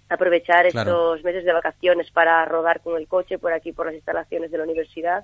[0.09, 0.91] aprovechar Claro.
[0.91, 4.57] estos meses de vacaciones para rodar con el coche por aquí por las instalaciones de
[4.57, 5.23] la universidad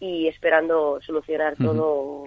[0.00, 2.24] y esperando solucionar todo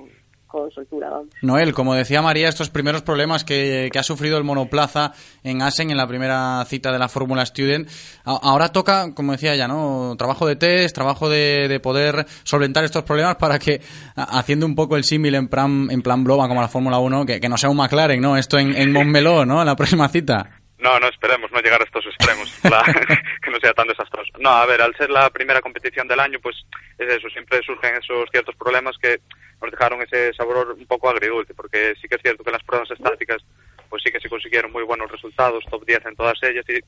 [1.41, 5.91] Noel, como decía María, estos primeros problemas que, que ha sufrido el monoplaza en Asen
[5.91, 7.88] en la primera cita de la Fórmula Student,
[8.26, 10.16] ahora toca, como decía ya, ¿no?
[10.18, 13.82] Trabajo de test, trabajo de, de poder solventar estos problemas para que,
[14.16, 17.39] haciendo un poco el símil en plan, en plan Bloba como la Fórmula 1, que,
[17.39, 18.36] que no sea un McLaren, ¿no?
[18.36, 19.60] Esto en, en Montmeló, ¿no?
[19.62, 20.59] En la próxima cita.
[20.80, 22.84] No, no esperemos no llegar a estos extremos, la-
[23.43, 24.32] que no sea tan desastroso.
[24.39, 26.55] No, a ver, al ser la primera competición del año, pues
[26.97, 29.19] es eso, siempre surgen esos ciertos problemas que
[29.61, 32.63] nos dejaron ese sabor un poco agridulce, porque sí que es cierto que en las
[32.63, 33.43] pruebas estáticas,
[33.89, 36.80] pues sí que se consiguieron muy buenos resultados, top 10 en todas ellas, y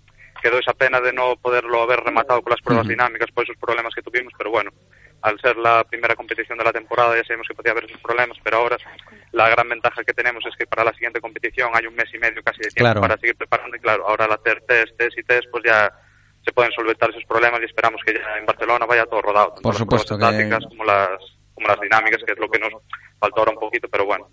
[0.42, 3.94] quedó esa pena de no poderlo haber rematado con las pruebas dinámicas por esos problemas
[3.94, 4.72] que tuvimos, pero bueno,
[5.22, 8.38] al ser la primera competición de la temporada ya sabemos que podía haber esos problemas,
[8.44, 8.78] pero ahora
[9.32, 12.18] la gran ventaja que tenemos es que para la siguiente competición hay un mes y
[12.18, 13.02] medio casi de tiempo Claro.
[13.02, 15.92] para seguir preparando y claro, ahora al hacer test, test y test, pues ya
[16.44, 19.62] se pueden solventar esos problemas y esperamos que ya en Barcelona vaya todo rodado, tanto
[19.62, 21.10] Por las supuesto pruebas que- estáticas como las,
[21.54, 22.74] como las dinámicas, que es lo que nos
[23.20, 24.28] faltó ahora un poquito, pero bueno.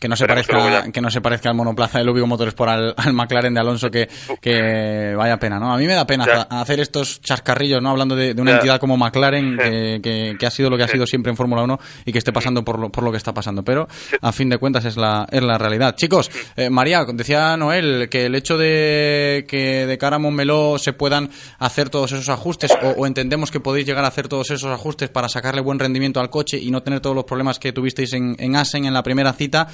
[0.00, 3.12] Que no se parezca que no se parezca al monoplaza de Lubigo Motorsport al, al
[3.12, 4.08] McLaren de Alonso que,
[4.40, 5.72] que vaya pena, ¿no?
[5.72, 6.42] A mí me da pena Ya.
[6.60, 7.90] hacer estos chascarrillos, ¿no?
[7.90, 8.56] Hablando de, de una Ya.
[8.56, 9.70] entidad como McLaren Sí.
[9.70, 12.18] que, que- que ha sido lo que ha sido siempre en Fórmula 1 y que
[12.18, 13.86] esté pasando por lo, por lo que está pasando, pero
[14.22, 15.94] a fin de cuentas es la es la realidad.
[15.96, 20.92] Chicos, eh, María, decía Noel que el hecho de que de cara a Montmeló se
[20.94, 21.28] puedan
[21.58, 25.10] hacer todos esos ajustes o, o entendemos que podéis llegar a hacer todos esos ajustes
[25.10, 28.34] para sacarle buen rendimiento al coche y no tener todos los problemas que tuvisteis en,
[28.38, 29.68] en Asen en la primera cita.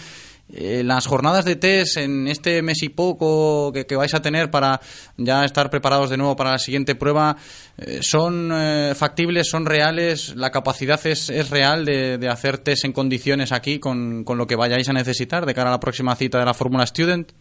[0.55, 4.81] Eh, las jornadas de test en este mes y poco que, vais a tener para
[5.17, 7.37] ya estar preparados de nuevo para la siguiente prueba,
[7.79, 10.37] eh, ¿son eh, factibles, son reales?
[10.37, 14.47] ¿La capacidad es, es real de, de hacer test en condiciones aquí con, con lo
[14.47, 17.33] que vayáis a necesitar de cara a la próxima cita de la Fórmula Student?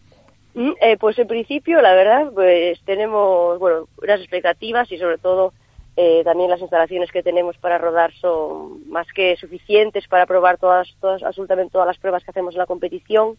[0.54, 5.52] Mm, eh, pues en principio, la verdad, pues tenemos, bueno, unas expectativas y sobre todo
[5.96, 10.88] eh, también las instalaciones que tenemos para rodar son más que suficientes para probar todas,
[11.00, 13.36] todas, absolutamente todas las pruebas que hacemos en la competición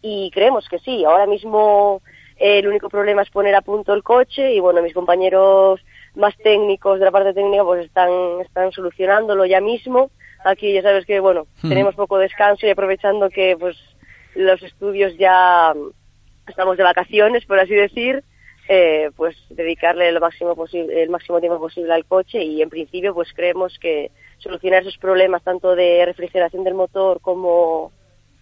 [0.00, 1.04] y creemos que sí.
[1.04, 2.00] Ahora mismo
[2.38, 5.80] eh, el único problema es poner a punto el coche y bueno, mis compañeros
[6.14, 10.10] más técnicos de la parte técnica pues están, están solucionándolo ya mismo.
[10.44, 11.68] Aquí ya sabes que bueno, Ujú.
[11.68, 13.76] tenemos poco descanso y aprovechando que pues
[14.34, 15.74] los estudios ya
[16.46, 18.24] estamos de vacaciones, por así decir,
[18.70, 23.14] eh, pues dedicarle el máximo posible, el máximo tiempo posible al coche y en principio
[23.14, 27.92] pues creemos que solucionar esos problemas tanto de refrigeración del motor como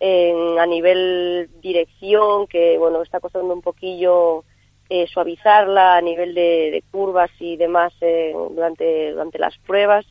[0.00, 4.42] en, a nivel dirección, que bueno está costando un poquillo
[4.90, 10.04] eh, suavizarla a nivel de, de curvas y demás eh, durante durante las pruebas,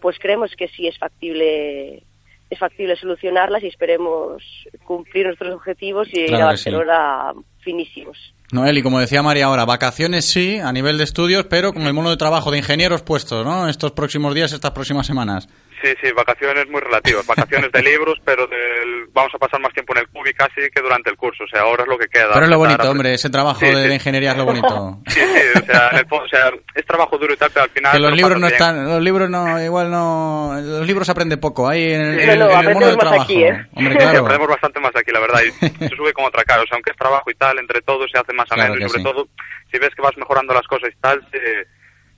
[0.00, 2.04] pues creemos que sí es factible
[2.48, 4.44] es factible solucionarlas y esperemos
[4.84, 6.70] cumplir nuestros objetivos y ir Claro a que sí.
[6.70, 8.32] Barcelona finísimos.
[8.52, 11.92] Noel, y como decía María ahora, vacaciones sí, a nivel de estudios, pero con el
[11.92, 13.68] mono de trabajo de ingenieros puestos, ¿no?
[13.68, 15.48] Estos próximos días, estas próximas semanas.
[15.86, 19.94] Sí, sí, vacaciones muy relativas, vacaciones de libros, pero del- vamos a pasar más tiempo
[19.94, 22.30] en el cubi casi que durante el curso, o sea, ahora es lo que queda.
[22.32, 23.88] Pero es lo bonito, a- hombre, ese trabajo Sí, de, sí.
[23.88, 24.98] de ingeniería es lo bonito.
[25.08, 27.64] Sí, sí, o sea, en el fo- o sea, es trabajo duro y tal, pero
[27.64, 27.92] al final...
[27.92, 28.52] Que los libros no bien.
[28.52, 32.38] están, los libros no, igual no, los libros se aprende poco, ahí en, el- en
[32.38, 33.22] No, en trabajo.
[33.22, 33.66] aquí, ¿eh?
[33.74, 34.18] Hombre, Sí, claro.
[34.20, 36.90] aprendemos bastante más aquí, la verdad, y se sube con otra cara, o sea, aunque
[36.90, 39.04] es trabajo y tal, entre todos se hace más Claro ameno que y sobre sí.
[39.04, 39.28] todo,
[39.70, 41.66] si ves que vas mejorando las cosas y tal, se,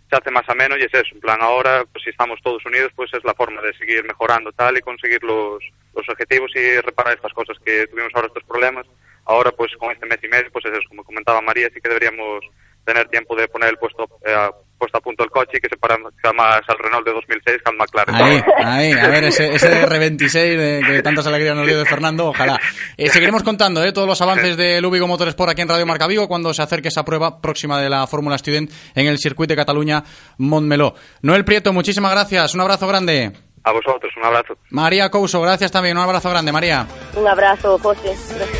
[0.09, 2.93] se hace más ameno y es eso, en plan, ahora, pues si estamos todos unidos,
[2.97, 5.63] pues es la forma de seguir mejorando tal y conseguir los,
[5.95, 8.87] los objetivos y reparar estas cosas que tuvimos ahora, estos problemas.
[9.27, 11.89] Ahora, pues con este mes y medio, pues es eso, como comentaba María, sí que
[11.89, 12.45] deberíamos
[12.89, 14.35] tener tiempo de poner el puesto, eh,
[14.79, 17.71] puesto a punto el coche y que se parezca más al Renault de 2006 que
[17.71, 18.15] al McLaren.
[18.15, 22.29] Ahí, ahí, a ver, ese, ese R26 de, que tantas alegrías nos dio de Fernando,
[22.29, 22.59] ojalá.
[22.97, 26.29] Eh, seguiremos contando eh, todos los avances de Lubigo Motorsport aquí en Radio Marca Vigo
[26.29, 30.03] cuando se acerque esa prueba próxima de la Fórmula Student en el circuito de Cataluña
[30.39, 30.95] Montmeló.
[31.21, 33.33] Noel Prieto, muchísimas gracias, un abrazo grande.
[33.65, 34.55] A vosotros, un abrazo.
[34.71, 36.87] María Couso, gracias también, un abrazo grande, María.
[37.15, 38.17] Un abrazo, José.
[38.35, 38.58] Gracias.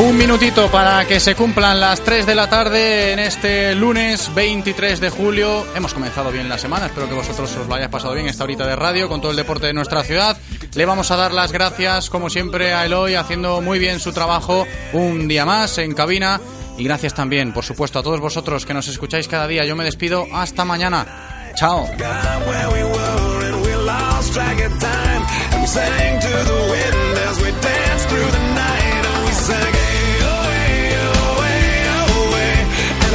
[0.00, 5.00] Un minutito para que se cumplan las 3 de la tarde en este lunes 23
[5.00, 5.66] de julio.
[5.74, 8.64] Hemos comenzado bien la semana, espero que vosotros os lo hayáis pasado bien esta horita
[8.64, 10.38] de radio con todo el deporte de nuestra ciudad.
[10.74, 14.68] Le vamos a dar las gracias, como siempre, a Eloy haciendo muy bien su trabajo
[14.92, 16.40] un día más en cabina.
[16.76, 19.64] Y gracias también, por supuesto, a todos vosotros que nos escucháis cada día.
[19.64, 21.52] Yo me despido hasta mañana.
[21.56, 21.88] Chao.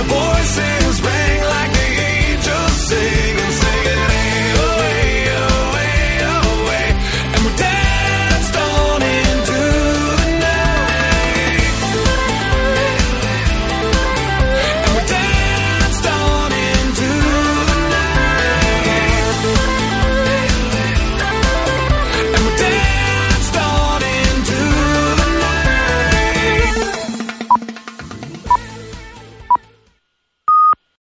[0.08, 0.83] voices.